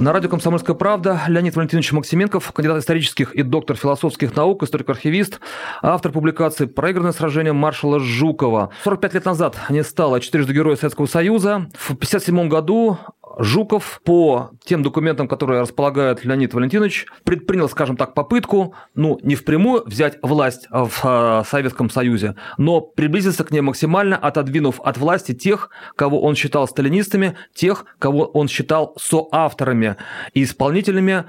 На 0.00 0.12
радио 0.12 0.28
«Комсомольская 0.28 0.74
правда» 0.74 1.20
Леонид 1.28 1.54
Валентинович 1.54 1.92
Максименков, 1.92 2.50
кандидат 2.52 2.78
исторических 2.78 3.32
и 3.34 3.42
доктор 3.42 3.76
философских 3.76 4.34
наук, 4.34 4.64
историк-архивист, 4.64 5.38
автор 5.80 6.10
публикации 6.10 6.64
«Проигранное 6.64 7.12
сражение 7.12 7.52
маршала 7.52 8.00
Жукова». 8.00 8.70
45 8.82 9.14
лет 9.14 9.24
назад 9.26 9.56
не 9.68 9.84
стало 9.84 10.20
четырежды 10.20 10.52
Героя 10.54 10.74
Советского 10.74 11.06
Союза. 11.06 11.68
В 11.78 11.92
1957 11.92 12.48
году 12.48 12.98
Жуков 13.38 14.00
по 14.04 14.50
тем 14.64 14.82
документам, 14.82 15.28
которые 15.28 15.60
располагает 15.60 16.24
Леонид 16.24 16.54
Валентинович, 16.54 17.06
предпринял, 17.24 17.68
скажем 17.68 17.96
так, 17.96 18.14
попытку, 18.14 18.74
ну, 18.94 19.18
не 19.22 19.34
впрямую 19.34 19.84
взять 19.86 20.18
власть 20.22 20.66
в 20.70 21.00
э, 21.04 21.42
Советском 21.48 21.90
Союзе, 21.90 22.36
но 22.58 22.80
приблизиться 22.80 23.44
к 23.44 23.50
ней 23.50 23.60
максимально, 23.60 24.16
отодвинув 24.16 24.80
от 24.80 24.98
власти 24.98 25.32
тех, 25.32 25.70
кого 25.96 26.20
он 26.20 26.34
считал 26.34 26.66
сталинистами, 26.66 27.36
тех, 27.54 27.84
кого 27.98 28.24
он 28.24 28.48
считал 28.48 28.96
соавторами 28.98 29.96
и 30.34 30.42
исполнителями 30.42 31.24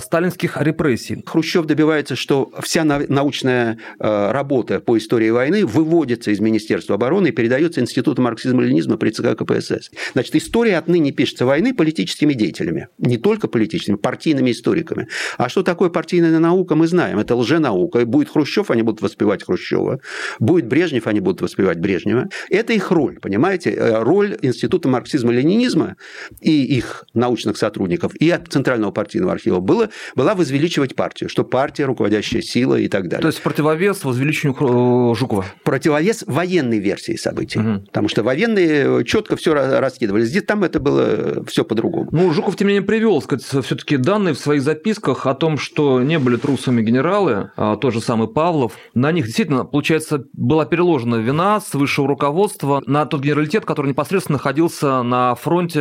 сталинских 0.00 0.60
репрессий. 0.60 1.22
Хрущев 1.26 1.66
добивается, 1.66 2.14
что 2.14 2.52
вся 2.62 2.84
научная 2.84 3.78
а, 3.98 4.32
работа 4.32 4.80
по 4.80 4.96
истории 4.96 5.30
войны 5.30 5.66
выводится 5.66 6.30
из 6.30 6.40
Министерства 6.40 6.94
обороны 6.94 7.28
и 7.28 7.30
передается 7.32 7.80
Институту 7.80 8.22
марксизма-ленинизма 8.22 8.96
при 8.96 9.10
ЦК 9.10 9.36
КПСС. 9.36 9.90
Значит, 10.12 10.36
история 10.36 10.78
отныне 10.78 11.10
пишется 11.12 11.46
войны 11.46 11.74
политическими 11.74 12.32
деятелями. 12.34 12.88
Не 12.98 13.18
только 13.18 13.48
политическими, 13.48 13.96
партийными 13.96 14.52
историками. 14.52 15.08
А 15.38 15.48
что 15.48 15.62
такое 15.62 15.90
партийная 15.90 16.38
наука, 16.38 16.74
мы 16.74 16.86
знаем. 16.86 17.18
Это 17.18 17.34
лженаука. 17.34 18.06
Будет 18.06 18.28
Хрущев, 18.28 18.70
они 18.70 18.82
будут 18.82 19.02
воспевать 19.02 19.44
Хрущева. 19.44 20.00
Будет 20.38 20.66
Брежнев, 20.66 21.06
они 21.06 21.20
будут 21.20 21.40
воспевать 21.40 21.78
Брежнева. 21.78 22.28
Это 22.50 22.72
их 22.72 22.90
роль, 22.90 23.18
понимаете? 23.20 23.70
Э, 23.70 24.02
роль 24.02 24.36
Института 24.42 24.88
марксизма-ленинизма 24.88 25.96
и 26.40 26.64
их 26.64 27.04
научных 27.14 27.56
сотрудников, 27.56 28.14
и 28.14 28.30
от 28.30 28.48
Центрального 28.48 28.92
партийного 28.92 29.32
архива 29.32 29.60
было, 29.72 29.88
была 30.14 30.34
возвеличивать 30.34 30.94
партию, 30.94 31.28
что 31.28 31.44
партия 31.44 31.84
руководящая 31.86 32.42
сила 32.42 32.76
и 32.76 32.88
так 32.88 33.08
далее. 33.08 33.22
То 33.22 33.28
есть 33.28 33.42
противовес 33.42 34.04
возвеличению 34.04 35.14
Жукова? 35.14 35.44
Противовес 35.64 36.24
военной 36.26 36.78
версии 36.78 37.16
событий. 37.16 37.58
Угу. 37.58 37.86
Потому 37.86 38.08
что 38.08 38.22
военные 38.22 39.04
четко 39.04 39.36
все 39.36 39.54
раскидывали. 39.54 40.24
Здесь 40.24 40.44
там 40.44 40.64
это 40.64 40.80
было 40.80 41.44
все 41.46 41.64
по-другому. 41.64 42.08
Ну, 42.12 42.32
Жуков, 42.32 42.56
тем 42.56 42.68
не 42.68 42.74
менее, 42.74 42.86
привел, 42.86 43.22
сказать, 43.22 43.44
все-таки 43.44 43.96
данные 43.96 44.34
в 44.34 44.38
своих 44.38 44.62
записках 44.62 45.26
о 45.26 45.34
том, 45.34 45.58
что 45.58 46.02
не 46.02 46.18
были 46.18 46.36
трусами 46.36 46.82
генералы, 46.82 47.50
а 47.56 47.76
тот 47.76 47.94
же 47.94 48.00
самый 48.00 48.28
Павлов. 48.28 48.72
На 48.94 49.12
них 49.12 49.26
действительно, 49.26 49.64
получается, 49.64 50.24
была 50.32 50.66
переложена 50.66 51.16
вина 51.16 51.60
с 51.60 51.74
высшего 51.74 52.08
руководства 52.08 52.82
на 52.86 53.06
тот 53.06 53.22
генералитет, 53.22 53.64
который 53.64 53.88
непосредственно 53.88 54.36
находился 54.36 55.02
на 55.02 55.34
фронте 55.34 55.80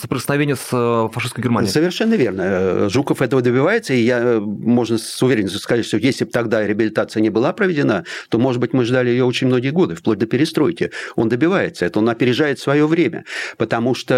соприкосновения 0.00 0.56
с 0.56 0.68
э, 0.72 1.08
фашистской 1.12 1.44
Германией. 1.44 1.70
Совершенно 1.70 2.14
верно. 2.14 2.88
Жуков 2.88 3.17
Жуков 3.18 3.22
этого 3.22 3.42
добивается, 3.42 3.94
и 3.94 4.00
я, 4.00 4.40
можно 4.40 4.98
с 4.98 5.22
уверенностью 5.22 5.60
сказать, 5.60 5.84
что 5.84 5.96
если 5.96 6.24
бы 6.24 6.30
тогда 6.30 6.66
реабилитация 6.66 7.20
не 7.20 7.30
была 7.30 7.52
проведена, 7.52 8.04
то, 8.28 8.38
может 8.38 8.60
быть, 8.60 8.72
мы 8.72 8.84
ждали 8.84 9.10
ее 9.10 9.24
очень 9.24 9.46
многие 9.46 9.70
годы, 9.70 9.94
вплоть 9.94 10.18
до 10.18 10.26
перестройки. 10.26 10.90
Он 11.16 11.28
добивается 11.28 11.86
это, 11.86 11.98
он 11.98 12.08
опережает 12.08 12.58
свое 12.58 12.86
время, 12.86 13.24
потому 13.56 13.94
что, 13.94 14.14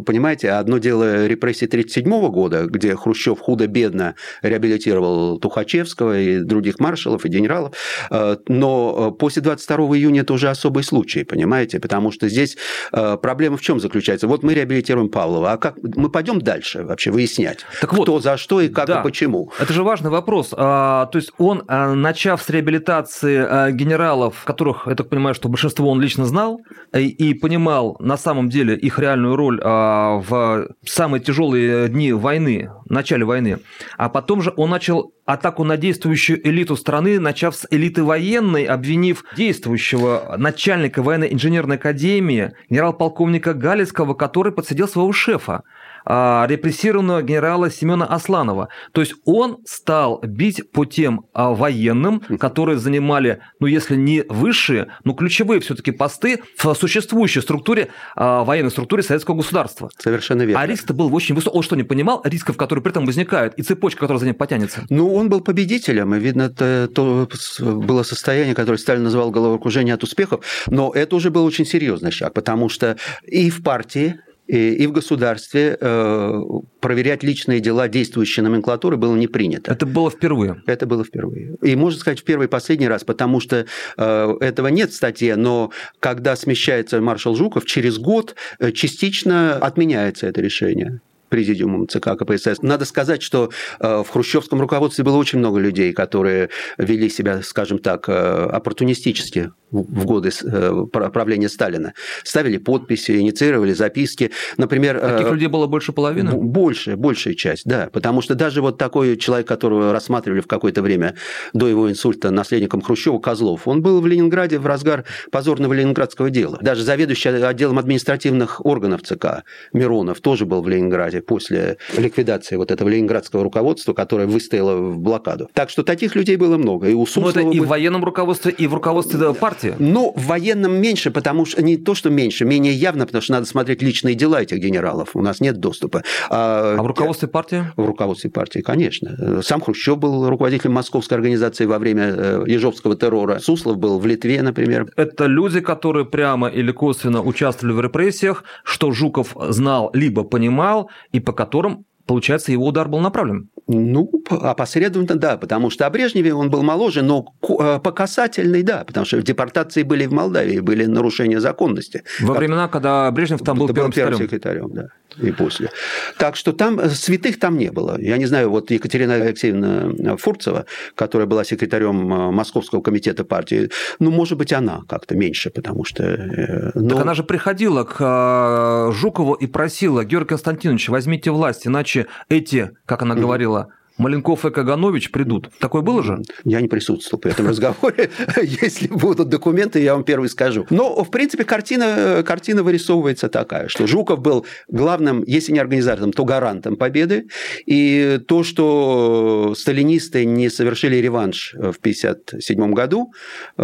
э, 0.00 0.04
понимаете, 0.04 0.50
одно 0.50 0.78
дело 0.78 1.26
репрессии 1.26 1.66
1937 1.66 2.30
года, 2.30 2.66
где 2.66 2.94
Хрущев 2.94 3.40
худо-бедно 3.40 4.14
реабилитировал 4.42 5.38
Тухачевского 5.38 6.18
и 6.18 6.38
других 6.40 6.78
маршалов 6.78 7.24
и 7.24 7.28
генералов, 7.28 7.74
э, 8.10 8.36
но 8.48 9.12
э, 9.14 9.18
после 9.18 9.42
22 9.42 9.76
июня 9.96 10.22
это 10.22 10.32
уже 10.32 10.48
особый 10.50 10.84
случай, 10.84 11.24
понимаете, 11.24 11.80
потому 11.80 12.12
что 12.12 12.28
здесь 12.28 12.56
проблема 12.90 13.56
в 13.56 13.60
чем 13.60 13.80
заключается? 13.80 14.26
Вот 14.28 14.42
мы 14.42 14.54
реабилитируем 14.54 15.08
Павлова, 15.08 15.52
а 15.52 15.56
как 15.56 15.76
мы 15.96 16.10
пойдем 16.10 16.40
дальше 16.40 16.82
вообще 16.84 17.10
выяснять, 17.10 17.64
так 17.80 17.92
вот, 17.92 18.04
кто 18.04 18.20
за 18.36 18.42
что 18.42 18.60
и 18.60 18.68
как 18.68 18.86
да. 18.86 19.00
и 19.00 19.02
почему. 19.02 19.50
Это 19.58 19.72
же 19.72 19.82
важный 19.82 20.10
вопрос. 20.10 20.54
А, 20.56 21.06
то 21.06 21.16
есть 21.16 21.32
он, 21.38 21.64
а, 21.68 21.94
начав 21.94 22.42
с 22.42 22.50
реабилитации 22.50 23.38
а, 23.38 23.70
генералов, 23.70 24.44
которых, 24.44 24.86
я 24.86 24.94
так 24.94 25.08
понимаю, 25.08 25.34
что 25.34 25.48
большинство 25.48 25.90
он 25.90 26.00
лично 26.00 26.26
знал 26.26 26.60
и 26.94 27.34
понимал 27.34 27.96
на 27.98 28.16
самом 28.16 28.48
деле 28.48 28.76
их 28.76 28.98
реальную 28.98 29.36
роль 29.36 29.60
в 29.60 30.68
самые 30.84 31.20
тяжелые 31.20 31.88
дни 31.88 32.12
войны, 32.12 32.70
начале 32.88 33.24
войны, 33.24 33.58
а 33.96 34.08
потом 34.08 34.42
же 34.42 34.52
он 34.56 34.70
начал 34.70 35.12
атаку 35.26 35.64
на 35.64 35.76
действующую 35.76 36.46
элиту 36.46 36.76
страны, 36.76 37.18
начав 37.20 37.56
с 37.56 37.66
элиты 37.70 38.04
военной, 38.04 38.64
обвинив 38.64 39.24
действующего 39.36 40.36
начальника 40.38 41.02
военной 41.02 41.32
инженерной 41.32 41.76
академии, 41.76 42.52
генерал-полковника 42.70 43.52
Галицкого, 43.52 44.14
который 44.14 44.52
подсидел 44.52 44.88
своего 44.88 45.12
шефа. 45.12 45.62
А, 46.06 46.46
репрессированного 46.48 47.22
генерала 47.22 47.70
Семена 47.70 48.06
Асланова. 48.06 48.68
То 48.92 49.00
есть 49.00 49.14
он 49.24 49.58
стал 49.66 50.20
бить 50.22 50.70
по 50.70 50.84
тем 50.84 51.26
а, 51.32 51.50
военным, 51.50 52.20
которые 52.38 52.78
занимали, 52.78 53.40
ну 53.58 53.66
если 53.66 53.96
не 53.96 54.22
высшие, 54.28 54.88
но 55.04 55.14
ключевые 55.14 55.60
все-таки 55.60 55.90
посты 55.90 56.42
в 56.56 56.74
существующей 56.74 57.40
структуре, 57.40 57.88
а, 58.14 58.44
военной 58.44 58.70
структуре 58.70 59.02
советского 59.02 59.34
государства. 59.34 59.90
Совершенно 59.98 60.42
верно. 60.42 60.62
А 60.62 60.66
риск-то 60.66 60.94
был 60.94 61.12
очень 61.14 61.34
высок. 61.34 61.54
Он 61.54 61.62
что, 61.62 61.74
не 61.74 61.82
понимал 61.82 62.22
рисков, 62.24 62.56
которые 62.56 62.82
при 62.82 62.92
этом 62.92 63.04
возникают, 63.04 63.54
и 63.54 63.62
цепочка, 63.62 64.00
которая 64.00 64.20
за 64.20 64.26
ним 64.26 64.36
потянется? 64.36 64.84
Ну, 64.88 65.12
он 65.12 65.28
был 65.28 65.40
победителем, 65.40 66.14
и, 66.14 66.20
видно, 66.20 66.42
это 66.42 66.88
то 66.94 67.28
было 67.60 68.04
состояние, 68.04 68.54
которое 68.54 68.78
Сталин 68.78 69.02
называл 69.02 69.30
головокружение 69.30 69.94
от 69.94 70.04
успехов, 70.04 70.44
но 70.68 70.92
это 70.94 71.16
уже 71.16 71.30
был 71.30 71.44
очень 71.44 71.66
серьезный 71.66 72.12
шаг, 72.12 72.32
потому 72.34 72.68
что 72.68 72.96
и 73.24 73.50
в 73.50 73.62
партии, 73.62 74.20
и 74.46 74.86
в 74.86 74.92
государстве 74.92 75.76
э, 75.80 76.40
проверять 76.80 77.22
личные 77.22 77.60
дела 77.60 77.88
действующей 77.88 78.42
номенклатуры 78.42 78.96
было 78.96 79.16
не 79.16 79.26
принято. 79.26 79.72
Это 79.72 79.86
было 79.86 80.10
впервые? 80.10 80.62
Это 80.66 80.86
было 80.86 81.04
впервые. 81.04 81.56
И 81.62 81.74
можно 81.74 82.00
сказать, 82.00 82.20
в 82.20 82.24
первый 82.24 82.46
и 82.46 82.48
последний 82.48 82.88
раз, 82.88 83.04
потому 83.04 83.40
что 83.40 83.66
э, 83.96 84.34
этого 84.40 84.68
нет 84.68 84.90
в 84.90 84.94
статье, 84.94 85.36
но 85.36 85.70
когда 86.00 86.36
смещается 86.36 87.00
маршал 87.00 87.34
Жуков, 87.34 87.64
через 87.64 87.98
год 87.98 88.36
э, 88.58 88.72
частично 88.72 89.56
отменяется 89.56 90.26
это 90.26 90.40
решение 90.40 91.00
президиумом 91.28 91.88
ЦК 91.88 92.16
КПСС. 92.16 92.62
Надо 92.62 92.84
сказать, 92.84 93.22
что 93.22 93.50
э, 93.80 94.02
в 94.02 94.08
хрущевском 94.08 94.60
руководстве 94.60 95.04
было 95.04 95.16
очень 95.16 95.38
много 95.38 95.58
людей, 95.58 95.92
которые 95.92 96.50
вели 96.78 97.08
себя, 97.08 97.42
скажем 97.42 97.78
так, 97.78 98.08
э, 98.08 98.12
оппортунистически 98.12 99.50
в 99.70 100.04
годы 100.04 100.30
э, 100.44 100.86
правления 100.92 101.48
Сталина. 101.48 101.92
Ставили 102.22 102.58
подписи, 102.58 103.18
инициировали 103.18 103.72
записки. 103.72 104.30
Например... 104.56 104.98
Таких 105.00 105.32
людей 105.32 105.48
было 105.48 105.66
больше 105.66 105.92
половины? 105.92 106.32
Больше, 106.32 106.96
большая 106.96 107.34
часть, 107.34 107.64
да. 107.64 107.88
Потому 107.92 108.22
что 108.22 108.34
даже 108.34 108.62
вот 108.62 108.78
такой 108.78 109.16
человек, 109.16 109.48
которого 109.48 109.92
рассматривали 109.92 110.40
в 110.40 110.46
какое-то 110.46 110.82
время 110.82 111.16
до 111.52 111.68
его 111.68 111.90
инсульта 111.90 112.30
наследником 112.30 112.80
Хрущева, 112.80 113.18
Козлов, 113.18 113.66
он 113.66 113.82
был 113.82 114.00
в 114.00 114.06
Ленинграде 114.06 114.58
в 114.58 114.66
разгар 114.66 115.04
позорного 115.30 115.72
ленинградского 115.72 116.30
дела. 116.30 116.58
Даже 116.62 116.82
заведующий 116.82 117.28
отделом 117.28 117.78
административных 117.78 118.64
органов 118.64 119.02
ЦК 119.02 119.44
Миронов 119.72 120.20
тоже 120.20 120.46
был 120.46 120.62
в 120.62 120.68
Ленинграде 120.68 121.15
после 121.20 121.78
ликвидации 121.96 122.56
вот 122.56 122.70
этого 122.70 122.88
ленинградского 122.88 123.42
руководства, 123.42 123.92
которое 123.92 124.26
выстояло 124.26 124.76
в 124.76 124.98
блокаду. 124.98 125.48
Так 125.52 125.70
что 125.70 125.82
таких 125.82 126.14
людей 126.14 126.36
было 126.36 126.56
много. 126.56 126.88
И 126.88 126.94
у 126.94 127.06
Суслова... 127.06 127.32
Ну, 127.34 127.50
это 127.50 127.56
и 127.56 127.60
в 127.60 127.66
военном 127.68 128.04
руководстве, 128.04 128.52
и 128.52 128.66
в 128.66 128.74
руководстве 128.74 129.34
партии. 129.34 129.74
Ну, 129.78 130.12
в 130.16 130.26
военном 130.26 130.80
меньше, 130.80 131.10
потому 131.10 131.44
что 131.44 131.62
не 131.62 131.76
то, 131.76 131.94
что 131.94 132.10
меньше, 132.10 132.44
менее 132.44 132.74
явно, 132.74 133.06
потому 133.06 133.22
что 133.22 133.32
надо 133.32 133.46
смотреть 133.46 133.82
личные 133.82 134.14
дела 134.14 134.42
этих 134.42 134.58
генералов. 134.58 135.10
У 135.14 135.22
нас 135.22 135.40
нет 135.40 135.58
доступа. 135.58 136.02
А, 136.30 136.76
а 136.78 136.82
в 136.82 136.86
руководстве 136.86 137.28
партии? 137.28 137.64
В 137.76 137.84
руководстве 137.84 138.30
партии, 138.30 138.60
конечно. 138.60 139.42
Сам 139.42 139.60
Хрущев 139.60 139.98
был 139.98 140.28
руководителем 140.28 140.72
московской 140.72 141.16
организации 141.16 141.66
во 141.66 141.78
время 141.78 142.14
э, 142.16 142.44
Ежовского 142.46 142.96
террора. 142.96 143.38
Суслов 143.38 143.78
был 143.78 143.98
в 143.98 144.06
Литве, 144.06 144.42
например. 144.42 144.90
Это 144.96 145.26
люди, 145.26 145.60
которые 145.60 146.04
прямо 146.04 146.48
или 146.48 146.72
косвенно 146.72 147.22
участвовали 147.22 147.74
в 147.74 147.80
репрессиях, 147.80 148.44
что 148.64 148.92
Жуков 148.92 149.36
знал 149.48 149.90
либо 149.92 150.24
понимал, 150.24 150.90
и 151.16 151.20
по 151.20 151.32
которым 151.32 151.86
получается, 152.06 152.52
его 152.52 152.66
удар 152.66 152.88
был 152.88 153.00
направлен. 153.00 153.50
Ну, 153.68 154.10
опосредованно, 154.30 155.16
да, 155.16 155.36
потому 155.36 155.70
что 155.70 155.86
о 155.86 155.90
Брежневе 155.90 156.32
он 156.34 156.50
был 156.50 156.62
моложе, 156.62 157.02
но 157.02 157.34
э, 157.42 157.80
по 157.82 157.90
касательной, 157.90 158.62
да, 158.62 158.84
потому 158.84 159.04
что 159.04 159.20
депортации 159.20 159.82
были 159.82 160.06
в 160.06 160.12
Молдавии, 160.12 160.60
были 160.60 160.84
нарушения 160.84 161.40
законности. 161.40 162.04
Во 162.20 162.34
как... 162.34 162.38
времена, 162.38 162.68
когда 162.68 163.10
Брежнев 163.10 163.40
там 163.40 163.58
был, 163.58 163.66
был 163.66 163.74
первым, 163.74 163.92
первым 163.92 164.18
секретарем. 164.18 164.70
да, 164.72 164.88
и 165.20 165.32
после. 165.32 165.70
Так 166.16 166.36
что 166.36 166.52
там 166.52 166.78
э, 166.78 166.90
святых 166.90 167.40
там 167.40 167.58
не 167.58 167.72
было. 167.72 168.00
Я 168.00 168.18
не 168.18 168.26
знаю, 168.26 168.50
вот 168.50 168.70
Екатерина 168.70 169.14
Алексеевна 169.14 170.16
Фурцева, 170.16 170.66
которая 170.94 171.26
была 171.26 171.42
секретарем 171.42 172.12
э, 172.12 172.30
Московского 172.30 172.82
комитета 172.82 173.24
партии, 173.24 173.70
ну, 173.98 174.12
может 174.12 174.38
быть, 174.38 174.52
она 174.52 174.82
как-то 174.88 175.16
меньше, 175.16 175.50
потому 175.50 175.84
что... 175.84 176.72
Но... 176.74 176.90
Так 176.90 177.00
она 177.00 177.14
же 177.14 177.24
приходила 177.24 177.82
к 177.82 178.92
Жукову 178.92 179.34
и 179.34 179.48
просила, 179.48 180.04
Георгий 180.04 180.28
Константинович, 180.28 180.88
возьмите 180.88 181.32
власть, 181.32 181.66
иначе 181.66 181.95
эти, 182.28 182.76
как 182.84 183.02
она 183.02 183.14
говорила, 183.14 183.72
Маленков 183.98 184.44
и 184.44 184.50
Каганович 184.50 185.10
придут. 185.10 185.50
Такое 185.58 185.82
было 185.82 186.02
же? 186.02 186.22
Я 186.44 186.60
не 186.60 186.68
присутствовал 186.68 187.20
при 187.20 187.32
этом 187.32 187.48
разговоре. 187.48 188.10
Если 188.42 188.88
будут 188.88 189.28
документы, 189.28 189.80
я 189.80 189.94
вам 189.94 190.04
первый 190.04 190.28
скажу. 190.28 190.66
Но, 190.70 191.02
в 191.02 191.10
принципе, 191.10 191.44
картина, 191.44 192.22
картина 192.26 192.62
вырисовывается 192.62 193.28
такая, 193.28 193.68
что 193.68 193.86
Жуков 193.86 194.20
был 194.20 194.46
главным, 194.68 195.24
если 195.26 195.52
не 195.52 195.58
организатором, 195.58 196.12
то 196.12 196.24
гарантом 196.24 196.76
победы. 196.76 197.28
И 197.64 198.20
то, 198.26 198.42
что 198.42 199.54
сталинисты 199.56 200.24
не 200.24 200.50
совершили 200.50 200.96
реванш 200.96 201.54
в 201.54 201.78
1957 201.78 202.72
году, 202.72 203.12
э, 203.56 203.62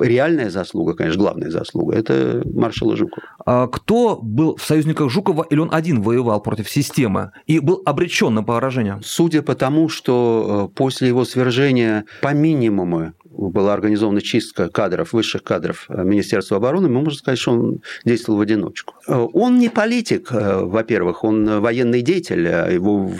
реальная 0.00 0.50
заслуга, 0.50 0.94
конечно, 0.94 1.20
главная 1.20 1.50
заслуга, 1.50 1.96
это 1.96 2.42
маршала 2.46 2.96
Жукова. 2.96 3.26
А 3.44 3.66
кто 3.68 4.18
был 4.22 4.56
в 4.56 4.64
союзниках 4.64 5.10
Жукова, 5.10 5.46
или 5.50 5.58
он 5.58 5.68
один 5.72 6.00
воевал 6.02 6.40
против 6.40 6.68
системы 6.70 7.32
и 7.46 7.58
был 7.58 7.82
обречен 7.84 8.34
на 8.34 8.42
поражение? 8.42 9.00
Судя 9.02 9.42
по 9.42 9.54
тому, 9.54 9.65
что 9.88 10.70
э, 10.70 10.74
после 10.76 11.08
его 11.08 11.24
свержения 11.24 12.04
по 12.22 12.32
минимуму 12.32 13.12
была 13.30 13.74
организована 13.74 14.20
чистка 14.20 14.68
кадров, 14.68 15.12
высших 15.12 15.42
кадров 15.42 15.86
э, 15.88 16.02
Министерства 16.02 16.56
обороны, 16.56 16.88
мы 16.88 17.00
можем 17.00 17.18
сказать, 17.18 17.38
что 17.38 17.52
он 17.52 17.80
действовал 18.04 18.38
в 18.38 18.42
одиночку. 18.42 18.94
Э, 19.06 19.26
он 19.32 19.58
не 19.58 19.68
политик, 19.68 20.28
во-первых, 20.30 21.24
он 21.24 21.60
военный 21.60 22.02
деятель, 22.02 22.46
его 22.46 23.12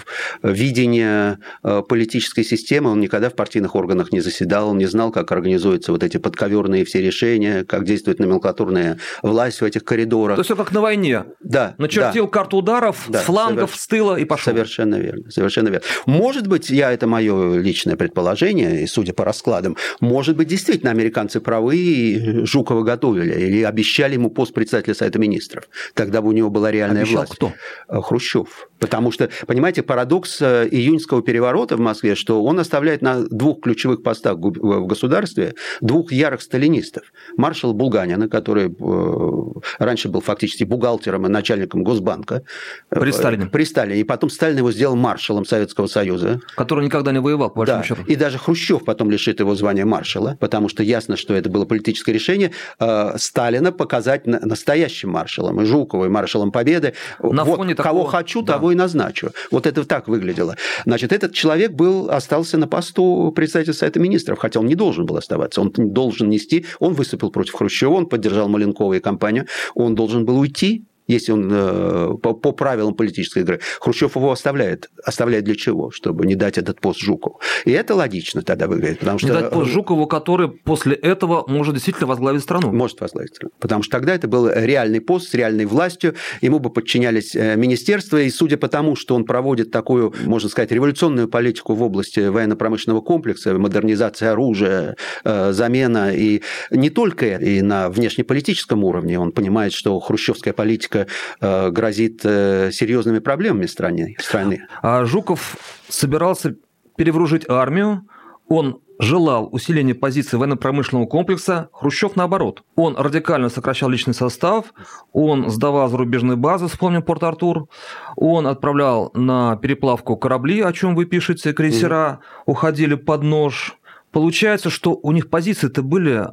видение 0.42 1.38
политической 1.62 2.42
системы, 2.42 2.90
он 2.90 3.00
никогда 3.00 3.30
в 3.30 3.34
партийных 3.34 3.74
органах 3.74 4.12
не 4.12 4.20
заседал, 4.20 4.70
он 4.70 4.78
не 4.78 4.86
знал, 4.86 5.10
как 5.10 5.30
организуются 5.32 5.92
вот 5.92 6.02
эти 6.02 6.16
подковерные 6.16 6.84
все 6.84 7.00
решения, 7.00 7.64
как 7.64 7.84
действует 7.84 8.18
номенклатурная 8.18 8.98
власть 9.22 9.60
в 9.60 9.64
этих 9.64 9.84
коридорах. 9.84 10.36
То 10.36 10.40
есть 10.40 10.48
все 10.48 10.56
как 10.56 10.72
на 10.72 10.80
войне. 10.80 11.24
Да. 11.40 11.74
Начертил 11.78 12.24
да. 12.24 12.30
карту 12.30 12.58
ударов 12.58 13.04
да, 13.08 13.20
с 13.20 13.22
флангов, 13.22 13.70
соверш... 13.70 13.80
с 13.80 13.86
тыла 13.86 14.16
и 14.16 14.24
пошел. 14.24 14.52
Совершенно 14.52 14.96
верно. 14.96 15.30
Совершенно 15.30 15.68
верно. 15.68 15.86
Может 16.06 16.46
быть, 16.46 16.70
я 16.70 16.92
это 16.92 17.06
мое 17.06 17.58
личное 17.58 17.96
предположение, 17.96 18.82
и 18.82 18.86
судя 18.86 19.12
по 19.12 19.24
раскладам, 19.24 19.76
может 20.06 20.36
быть, 20.36 20.48
действительно 20.48 20.90
американцы 20.90 21.40
правы 21.40 21.76
и 21.76 22.44
Жукова 22.46 22.82
готовили 22.82 23.34
или 23.40 23.62
обещали 23.62 24.14
ему 24.14 24.30
пост 24.30 24.54
председателя 24.54 24.94
Совета 24.94 25.18
Министров. 25.18 25.68
Тогда 25.94 26.22
бы 26.22 26.28
у 26.28 26.32
него 26.32 26.50
была 26.50 26.70
реальная 26.70 27.02
Обещал 27.02 27.18
власть. 27.18 27.34
кто? 27.34 27.52
Э, 27.88 28.00
Хрущев. 28.00 28.68
Потому 28.78 29.10
что, 29.10 29.30
понимаете, 29.46 29.82
парадокс 29.82 30.40
э, 30.40 30.68
июньского 30.70 31.22
переворота 31.22 31.76
в 31.76 31.80
Москве, 31.80 32.14
что 32.14 32.42
он 32.42 32.58
оставляет 32.58 33.02
на 33.02 33.26
двух 33.28 33.60
ключевых 33.60 34.02
постах 34.02 34.36
в 34.38 34.86
государстве 34.86 35.54
двух 35.80 36.12
ярых 36.12 36.42
сталинистов. 36.42 37.04
Маршал 37.36 37.74
Булганина, 37.74 38.28
который 38.28 38.68
э, 38.68 39.60
раньше 39.78 40.08
был 40.08 40.20
фактически 40.20 40.64
бухгалтером 40.64 41.26
и 41.26 41.28
начальником 41.28 41.84
Госбанка. 41.84 42.42
При 42.88 43.10
Сталине. 43.10 43.46
При 43.46 43.64
Сталине. 43.64 44.00
И 44.00 44.04
потом 44.04 44.30
Сталин 44.30 44.58
его 44.58 44.72
сделал 44.72 44.96
маршалом 44.96 45.44
Советского 45.44 45.86
Союза 45.86 46.06
Союза. 46.06 46.40
Который 46.56 46.84
никогда 46.84 47.12
не 47.12 47.20
воевал, 47.20 47.50
по 47.50 47.60
большому 47.60 47.80
да. 47.80 47.84
счету. 47.86 48.02
И 48.06 48.16
даже 48.16 48.38
Хрущев 48.38 48.84
потом 48.84 49.10
лишит 49.10 49.40
его 49.40 49.54
звания 49.54 49.85
маршала, 49.86 50.36
потому 50.40 50.68
что 50.68 50.82
ясно, 50.82 51.16
что 51.16 51.34
это 51.34 51.48
было 51.48 51.64
политическое 51.64 52.12
решение 52.12 52.52
э, 52.78 53.14
Сталина 53.16 53.72
показать 53.72 54.26
настоящим 54.26 55.10
маршалом, 55.10 55.60
и 55.60 55.64
Жукова, 55.64 56.06
и 56.06 56.08
маршалом 56.08 56.52
Победы. 56.52 56.94
На 57.20 57.44
вот 57.44 57.56
фоне 57.56 57.74
кого 57.74 58.00
такого... 58.00 58.10
хочу, 58.10 58.42
да. 58.42 58.54
того 58.54 58.72
и 58.72 58.74
назначу. 58.74 59.30
Вот 59.50 59.66
это 59.66 59.84
так 59.84 60.08
выглядело. 60.08 60.56
Значит, 60.84 61.12
этот 61.12 61.32
человек 61.32 61.72
был, 61.72 62.10
остался 62.10 62.58
на 62.58 62.66
посту 62.68 63.32
председателя 63.34 63.74
Совета 63.74 64.00
Министров, 64.00 64.38
хотя 64.38 64.60
он 64.60 64.66
не 64.66 64.74
должен 64.74 65.06
был 65.06 65.16
оставаться. 65.16 65.60
Он 65.60 65.72
должен 65.74 66.28
нести, 66.28 66.66
он 66.78 66.94
выступил 66.94 67.30
против 67.30 67.54
Хрущева, 67.54 67.92
он 67.92 68.06
поддержал 68.06 68.48
Маленкова 68.48 68.94
и 68.94 69.00
компанию, 69.00 69.46
он 69.74 69.94
должен 69.94 70.24
был 70.24 70.38
уйти, 70.38 70.84
если 71.06 71.32
он 71.32 71.48
э, 71.50 72.16
по, 72.22 72.34
по 72.34 72.52
правилам 72.52 72.94
политической 72.94 73.40
игры. 73.40 73.60
Хрущев 73.80 74.16
его 74.16 74.32
оставляет. 74.32 74.90
Оставляет 75.04 75.44
для 75.44 75.54
чего? 75.54 75.90
Чтобы 75.90 76.26
не 76.26 76.34
дать 76.34 76.58
этот 76.58 76.80
пост 76.80 77.00
Жукову. 77.00 77.40
И 77.64 77.70
это 77.70 77.94
логично 77.94 78.42
тогда 78.42 78.66
выглядит. 78.66 79.00
Потому 79.00 79.18
что... 79.18 79.28
Не 79.28 79.34
дать 79.34 79.50
пост 79.50 79.70
Жукову, 79.70 80.06
который 80.06 80.48
после 80.48 80.94
этого 80.94 81.44
может 81.46 81.74
действительно 81.74 82.06
возглавить 82.06 82.42
страну. 82.42 82.72
Может 82.72 83.00
возглавить 83.00 83.34
страну. 83.34 83.52
Потому 83.60 83.82
что 83.82 83.92
тогда 83.92 84.14
это 84.14 84.28
был 84.28 84.50
реальный 84.50 85.00
пост 85.00 85.30
с 85.30 85.34
реальной 85.34 85.64
властью. 85.64 86.14
Ему 86.40 86.58
бы 86.58 86.70
подчинялись 86.70 87.36
э, 87.36 87.56
министерства. 87.56 88.20
И 88.20 88.30
судя 88.30 88.56
по 88.56 88.68
тому, 88.68 88.96
что 88.96 89.14
он 89.14 89.24
проводит 89.24 89.70
такую, 89.70 90.12
можно 90.24 90.48
сказать, 90.48 90.72
революционную 90.72 91.28
политику 91.28 91.74
в 91.74 91.82
области 91.82 92.20
военно-промышленного 92.20 93.00
комплекса, 93.00 93.54
модернизация 93.54 94.32
оружия, 94.32 94.96
э, 95.24 95.52
замена, 95.52 96.12
и 96.12 96.42
не 96.70 96.90
только 96.90 97.36
и 97.36 97.62
на 97.62 97.88
внешнеполитическом 97.90 98.84
уровне. 98.84 99.18
Он 99.18 99.32
понимает, 99.32 99.72
что 99.72 99.98
хрущевская 100.00 100.52
политика 100.52 100.95
политика 100.96 101.12
э, 101.40 101.70
грозит 101.70 102.20
э, 102.24 102.70
серьезными 102.72 103.18
проблемами 103.18 103.66
стране, 103.66 104.16
страны. 104.18 104.62
А 104.82 105.04
Жуков 105.04 105.56
собирался 105.88 106.56
перевооружить 106.96 107.48
армию, 107.48 108.02
он 108.48 108.80
желал 108.98 109.48
усиления 109.52 109.94
позиций 109.94 110.38
военно-промышленного 110.38 111.06
комплекса, 111.06 111.68
Хрущев 111.72 112.16
наоборот. 112.16 112.62
Он 112.76 112.96
радикально 112.96 113.50
сокращал 113.50 113.90
личный 113.90 114.14
состав, 114.14 114.72
он 115.12 115.50
сдавал 115.50 115.88
зарубежные 115.90 116.36
базы, 116.36 116.68
вспомним 116.68 117.02
Порт-Артур, 117.02 117.68
он 118.16 118.46
отправлял 118.46 119.10
на 119.14 119.56
переплавку 119.56 120.16
корабли, 120.16 120.62
о 120.62 120.72
чем 120.72 120.94
вы 120.94 121.04
пишете, 121.04 121.52
крейсера, 121.52 122.20
уходили 122.46 122.94
под 122.94 123.22
нож. 123.22 123.76
Получается, 124.12 124.70
что 124.70 124.98
у 125.02 125.12
них 125.12 125.28
позиции-то 125.28 125.82
были 125.82 126.28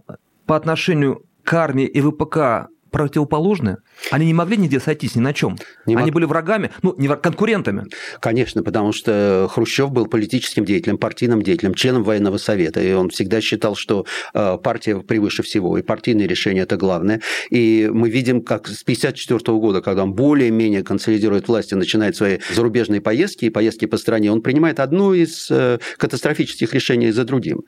по 0.46 0.56
отношению 0.56 1.24
к 1.44 1.54
армии 1.54 1.86
и 1.86 2.00
ВПК 2.00 2.70
противоположны? 2.94 3.78
Они 4.12 4.28
не 4.28 4.34
могли 4.34 4.56
нигде 4.56 4.80
сойтись 4.80 5.16
ни 5.16 5.20
на 5.20 5.34
чем. 5.34 5.58
Не 5.86 5.96
Они 5.96 6.06
мог... 6.06 6.14
были 6.14 6.26
врагами, 6.26 6.70
ну, 6.84 6.94
не 6.98 7.08
конкурентами. 7.08 7.86
Конечно, 8.22 8.64
потому 8.64 8.94
что 8.94 9.50
Хрущев 9.52 9.92
был 9.92 10.06
политическим 10.06 10.64
деятелем, 10.64 10.98
партийным 10.98 11.42
деятелем, 11.42 11.74
членом 11.74 12.04
военного 12.04 12.38
совета, 12.38 12.82
и 12.82 12.94
он 12.94 13.10
всегда 13.10 13.42
считал, 13.42 13.76
что 13.76 14.06
э, 14.34 14.58
партия 14.64 15.00
превыше 15.00 15.42
всего, 15.44 15.78
и 15.78 15.82
партийные 15.82 16.28
решения 16.28 16.62
это 16.62 16.78
главное. 16.78 17.22
И 17.50 17.90
мы 17.92 18.10
видим, 18.10 18.42
как 18.42 18.68
с 18.68 18.84
1954 18.84 19.58
года, 19.58 19.82
когда 19.82 20.04
он 20.04 20.14
более-менее 20.14 20.84
консолидирует 20.84 21.48
власть 21.48 21.72
и 21.72 21.76
начинает 21.76 22.16
свои 22.16 22.38
зарубежные 22.54 23.02
поездки 23.02 23.46
и 23.46 23.50
поездки 23.50 23.86
по 23.86 23.98
стране, 23.98 24.32
он 24.32 24.42
принимает 24.42 24.80
одно 24.80 25.16
из 25.16 25.50
э, 25.50 25.80
катастрофических 25.98 26.72
решений 26.74 27.12
за 27.12 27.26
другим. 27.26 27.64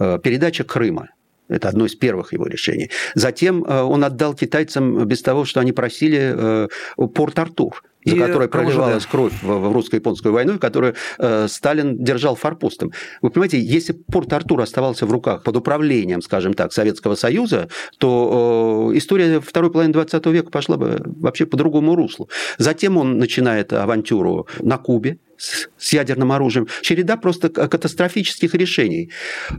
Э, 0.00 0.18
передача 0.22 0.64
Крыма 0.64 1.10
это 1.48 1.68
одно 1.68 1.86
из 1.86 1.94
первых 1.94 2.32
его 2.32 2.46
решений. 2.46 2.90
Затем 3.14 3.64
э, 3.64 3.82
он 3.82 4.04
отдал 4.04 4.34
китайцам 4.34 5.04
без 5.06 5.22
того, 5.22 5.44
что 5.44 5.60
они 5.60 5.72
просили 5.72 6.34
э, 6.34 6.68
Порт-Артур 6.96 7.82
за 8.04 8.14
и 8.14 8.18
которой 8.18 8.48
проливалась 8.48 9.06
кровь 9.06 9.32
в 9.42 9.72
русско-японскую 9.72 10.32
войну, 10.32 10.58
которую 10.58 10.94
э, 11.18 11.46
Сталин 11.48 12.02
держал 12.02 12.36
форпостом. 12.36 12.92
Вы 13.22 13.30
понимаете, 13.30 13.58
если 13.58 13.92
Порт-Артур 13.92 14.60
оставался 14.60 15.06
в 15.06 15.12
руках 15.12 15.42
под 15.42 15.56
управлением, 15.56 16.20
скажем 16.20 16.54
так, 16.54 16.72
Советского 16.72 17.14
Союза, 17.14 17.68
то 17.98 18.90
история 18.94 19.40
второй 19.40 19.70
половины 19.70 19.92
20 19.94 20.26
века 20.26 20.50
пошла 20.50 20.76
бы 20.76 21.02
вообще 21.04 21.46
по 21.46 21.56
другому 21.56 21.94
руслу. 21.94 22.28
Затем 22.58 22.96
он 22.96 23.18
начинает 23.18 23.72
авантюру 23.72 24.46
на 24.60 24.76
Кубе, 24.76 25.18
с 25.36 25.92
ядерным 25.92 26.32
оружием. 26.32 26.68
Череда 26.82 27.16
просто 27.16 27.48
катастрофических 27.48 28.54
решений. 28.54 29.10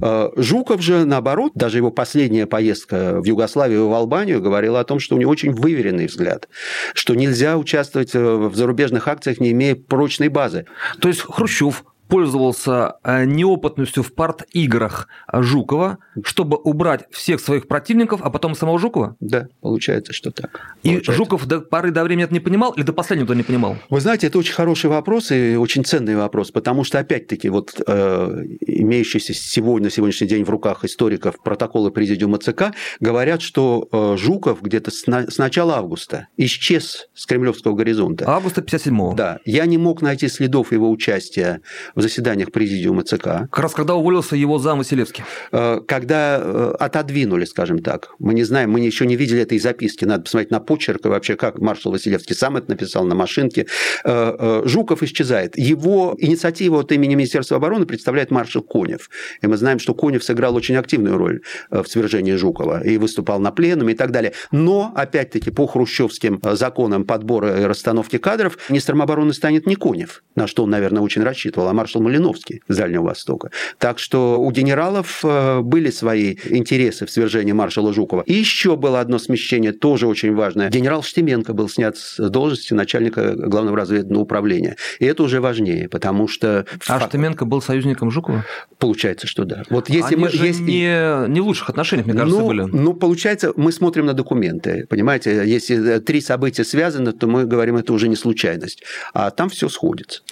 Э, 0.01 0.29
Жуков 0.35 0.81
же, 0.81 1.05
наоборот, 1.05 1.51
даже 1.55 1.77
его 1.77 1.91
последняя 1.91 2.45
поездка 2.45 3.21
в 3.21 3.25
Югославию 3.25 3.87
в 3.87 3.93
Албанию 3.93 4.41
говорила 4.41 4.79
о 4.79 4.83
том, 4.83 4.99
что 4.99 5.15
у 5.15 5.19
него 5.19 5.31
очень 5.31 5.51
выверенный 5.51 6.07
взгляд, 6.07 6.47
что 6.93 7.15
нельзя 7.15 7.57
участвовать 7.57 8.15
э, 8.15 8.19
в 8.19 8.55
зарубежных 8.55 9.07
акциях, 9.07 9.39
не 9.39 9.51
имея 9.51 9.75
прочной 9.75 10.29
базы. 10.29 10.65
То 10.99 11.07
есть 11.07 11.21
Хрущев 11.21 11.83
пользовался 12.07 12.95
э, 13.03 13.25
неопытностью 13.25 14.03
в 14.03 14.13
парт-играх 14.13 15.07
Жукова, 15.31 15.97
чтобы 16.23 16.57
убрать 16.57 17.05
всех 17.11 17.39
своих 17.39 17.67
противников, 17.67 18.21
а 18.23 18.29
потом 18.29 18.55
самого 18.55 18.79
Жукова? 18.79 19.15
Да, 19.19 19.47
получается, 19.61 20.13
что 20.13 20.31
так. 20.31 20.75
И 20.83 20.89
получается. 20.89 21.11
Жуков 21.13 21.45
до 21.45 21.61
поры 21.61 21.91
до 21.91 22.03
времени 22.03 22.25
это 22.25 22.33
не 22.33 22.39
понимал 22.39 22.71
или 22.71 22.83
до 22.83 22.93
последнего 22.93 23.33
не 23.33 23.43
понимал? 23.43 23.77
Вы 23.89 24.01
знаете, 24.01 24.27
это 24.27 24.37
очень 24.37 24.53
хороший 24.53 24.89
вопрос 24.89 25.31
и 25.31 25.55
очень 25.55 25.83
ценный 25.83 26.15
вопрос, 26.15 26.51
потому 26.51 26.83
что, 26.83 26.99
опять-таки, 26.99 27.49
вот 27.49 27.81
э, 27.85 28.43
имеющиеся 28.61 29.33
сегодня, 29.33 29.85
на 29.85 29.91
сегодняшний 29.91 30.27
день 30.27 30.43
в 30.43 30.49
руках 30.49 30.85
историков 30.85 31.41
протоколы 31.43 31.91
Президиума 31.91 32.37
ЦК 32.37 32.73
говорят, 32.99 33.41
что 33.41 33.87
э, 33.91 34.17
Жуков 34.17 34.61
где-то 34.61 34.91
с, 34.91 35.07
на, 35.07 35.29
с 35.29 35.37
начала 35.37 35.77
августа 35.77 36.27
исчез 36.37 37.07
с 37.13 37.25
кремлевского 37.25 37.73
горизонта. 37.73 38.25
Августа 38.27 38.61
57-го. 38.61 39.13
Да. 39.13 39.39
Я 39.45 39.65
не 39.65 39.77
мог 39.77 40.01
найти 40.01 40.27
следов 40.27 40.71
его 40.71 40.89
участия 40.89 41.61
в 41.95 42.01
заседаниях 42.01 42.51
Президиума 42.51 43.03
ЦК. 43.03 43.23
Как 43.23 43.59
раз 43.59 43.73
когда 43.73 43.95
уволился 43.95 44.35
его 44.35 44.59
зам 44.59 44.79
Василевский. 44.79 45.23
Э, 45.51 45.79
когда 45.87 46.39
э, 46.41 46.75
отодвинули, 46.79 47.45
скажем 47.45 47.79
так. 47.79 48.09
Мы 48.19 48.33
не 48.33 48.43
знаем, 48.43 48.71
мы 48.71 48.81
еще 48.81 49.05
не 49.05 49.15
видели 49.15 49.41
этой 49.41 49.57
записки. 49.59 50.05
Надо 50.05 50.23
посмотреть 50.23 50.51
на 50.51 50.59
почерк 50.59 51.05
и 51.05 51.09
вообще, 51.09 51.35
как 51.35 51.59
маршал 51.59 51.91
Василевский 51.91 52.35
сам 52.35 52.57
это 52.57 52.69
написал 52.69 53.05
на 53.05 53.15
машинке. 53.15 53.67
Э, 54.03 54.63
Жуков 54.65 55.03
исчезает. 55.03 55.57
Его 55.57 56.15
инициатива 56.19 56.81
от 56.81 56.91
имени 56.91 57.15
Министерства 57.15 57.57
обороны 57.57 57.85
представляет 57.85 58.31
маршал 58.31 58.61
Конев. 58.61 59.09
И 59.41 59.47
мы 59.47 59.57
знаем, 59.57 59.79
что 59.79 59.93
Конев 59.93 60.23
сыграл 60.23 60.55
очень 60.55 60.75
активную 60.75 61.17
роль 61.17 61.41
в 61.69 61.85
свержении 61.85 62.33
Жукова 62.33 62.83
и 62.83 62.97
выступал 62.97 63.39
на 63.39 63.51
пленуме 63.51 63.93
и 63.93 63.95
так 63.95 64.11
далее. 64.11 64.33
Но, 64.51 64.91
опять-таки, 64.95 65.51
по 65.51 65.65
хрущевским 65.67 66.41
законам 66.43 67.05
подбора 67.05 67.61
и 67.61 67.63
расстановки 67.63 68.17
кадров, 68.17 68.57
министром 68.69 69.01
обороны 69.01 69.33
станет 69.33 69.65
не 69.65 69.75
Конев, 69.75 70.23
на 70.35 70.47
что 70.47 70.63
он, 70.63 70.69
наверное, 70.69 71.01
очень 71.01 71.23
рассчитывал, 71.23 71.69
а 71.69 71.73
маршал 71.85 72.01
Малиновский 72.01 72.61
с 72.67 72.77
Дальнего 72.77 73.03
Востока. 73.03 73.51
Так 73.77 73.99
что 73.99 74.39
у 74.41 74.51
генералов 74.51 75.19
э, 75.23 75.59
были 75.61 75.91
свои 75.91 76.35
интересы 76.45 77.05
в 77.05 77.11
свержении 77.11 77.51
маршала 77.51 77.93
Жукова. 77.93 78.23
И 78.25 78.33
еще 78.33 78.75
было 78.75 78.99
одно 78.99 79.19
смещение, 79.19 79.71
тоже 79.71 80.07
очень 80.07 80.33
важное. 80.33 80.69
Генерал 80.69 81.03
Штеменко 81.03 81.53
был 81.53 81.69
снят 81.69 81.95
с 81.95 82.17
должности 82.29 82.73
начальника 82.73 83.35
главного 83.35 83.77
разведного 83.77 84.23
управления. 84.23 84.77
И 84.97 85.05
это 85.05 85.21
уже 85.21 85.41
важнее, 85.41 85.87
потому 85.87 86.27
что... 86.27 86.65
А 86.87 87.07
Штеменко 87.07 87.45
был 87.45 87.61
союзником 87.61 88.09
Жукова? 88.09 88.43
Получается, 88.79 89.27
что 89.27 89.45
да. 89.45 89.61
Вот 89.69 89.87
если 89.89 90.15
Они 90.15 90.23
мы... 90.23 90.29
же 90.31 90.47
есть... 90.47 90.61
не, 90.61 91.27
не 91.27 91.39
в 91.39 91.45
лучших 91.45 91.69
отношениях, 91.69 92.07
мне 92.07 92.15
кажется, 92.15 92.39
ну, 92.39 92.47
были. 92.47 92.61
Ну, 92.61 92.93
получается, 92.95 93.53
мы 93.55 93.71
смотрим 93.71 94.07
на 94.07 94.13
документы, 94.13 94.87
понимаете? 94.89 95.43
Если 95.45 95.99
три 95.99 96.19
события 96.21 96.63
связаны, 96.63 97.11
то 97.11 97.27
мы 97.27 97.45
говорим, 97.45 97.77
это 97.77 97.93
уже 97.93 98.07
не 98.07 98.15
случайность. 98.15 98.83
А 99.13 99.29
там 99.29 99.49
все 99.49 99.69
сходится. 99.69 100.23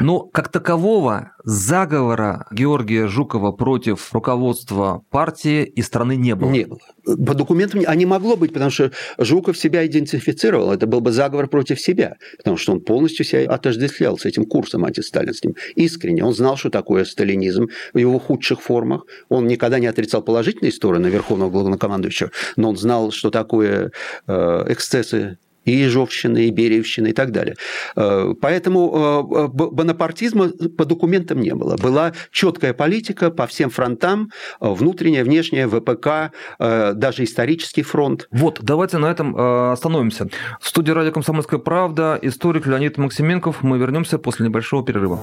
Но 0.00 0.20
как 0.20 0.48
такового 0.48 1.01
Никакого 1.02 1.32
заговора 1.42 2.46
Георгия 2.52 3.08
Жукова 3.08 3.50
против 3.50 4.12
руководства 4.12 5.02
партии 5.10 5.64
и 5.64 5.82
страны 5.82 6.14
не 6.14 6.36
было. 6.36 6.50
Не 6.50 6.64
было. 6.64 6.78
По 7.04 7.34
документам 7.34 7.82
а 7.86 7.94
не 7.96 8.06
могло 8.06 8.36
быть, 8.36 8.52
потому 8.52 8.70
что 8.70 8.92
Жуков 9.18 9.58
себя 9.58 9.84
идентифицировал. 9.84 10.70
Это 10.70 10.86
был 10.86 11.00
бы 11.00 11.10
заговор 11.10 11.48
против 11.48 11.80
себя, 11.80 12.14
потому 12.36 12.56
что 12.56 12.70
он 12.72 12.80
полностью 12.80 13.24
себя 13.24 13.50
отождествлял 13.50 14.16
с 14.16 14.24
этим 14.26 14.44
курсом 14.44 14.84
антисталинским. 14.84 15.56
Искренне. 15.74 16.24
Он 16.24 16.34
знал, 16.34 16.56
что 16.56 16.70
такое 16.70 17.04
сталинизм 17.04 17.66
в 17.92 17.98
его 17.98 18.20
худших 18.20 18.60
формах. 18.60 19.04
Он 19.28 19.48
никогда 19.48 19.80
не 19.80 19.88
отрицал 19.88 20.22
положительные 20.22 20.70
стороны 20.70 21.08
Верховного 21.08 21.50
Главнокомандующего, 21.50 22.30
но 22.54 22.68
он 22.68 22.76
знал, 22.76 23.10
что 23.10 23.30
такое 23.30 23.90
э, 24.28 24.64
эксцессы 24.68 25.38
и 25.64 25.72
Ежовщины, 25.72 26.46
и 26.46 26.50
Бериевщины 26.50 27.08
и 27.08 27.12
так 27.12 27.32
далее. 27.32 27.56
Э, 27.96 28.34
поэтому 28.40 29.28
э, 29.34 29.48
бонапартизма 29.48 30.48
по 30.76 30.84
документам 30.84 31.40
не 31.40 31.54
было. 31.54 31.76
Была 31.76 32.12
четкая 32.30 32.72
политика 32.72 33.30
по 33.30 33.46
всем 33.46 33.70
фронтам, 33.70 34.30
внутренняя, 34.60 35.24
внешняя, 35.24 35.68
ВПК, 35.68 36.32
э, 36.58 36.92
даже 36.94 37.24
исторический 37.24 37.82
фронт. 37.82 38.28
Вот, 38.30 38.58
давайте 38.62 38.98
на 38.98 39.06
этом 39.06 39.36
остановимся. 39.72 40.28
В 40.60 40.68
студии 40.68 40.92
«Радио 40.92 41.12
Комсомольская 41.12 41.60
правда» 41.60 42.18
историк 42.22 42.66
Леонид 42.66 42.98
Максименков. 42.98 43.62
Мы 43.62 43.78
вернемся 43.78 44.18
после 44.18 44.46
небольшого 44.46 44.84
перерыва. 44.84 45.22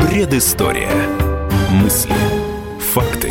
Предыстория. 0.00 0.90
Мысли. 1.70 2.14
Факты. 2.80 3.30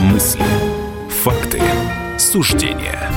Мысли, 0.00 0.42
факты, 1.10 1.60
суждения. 2.16 3.10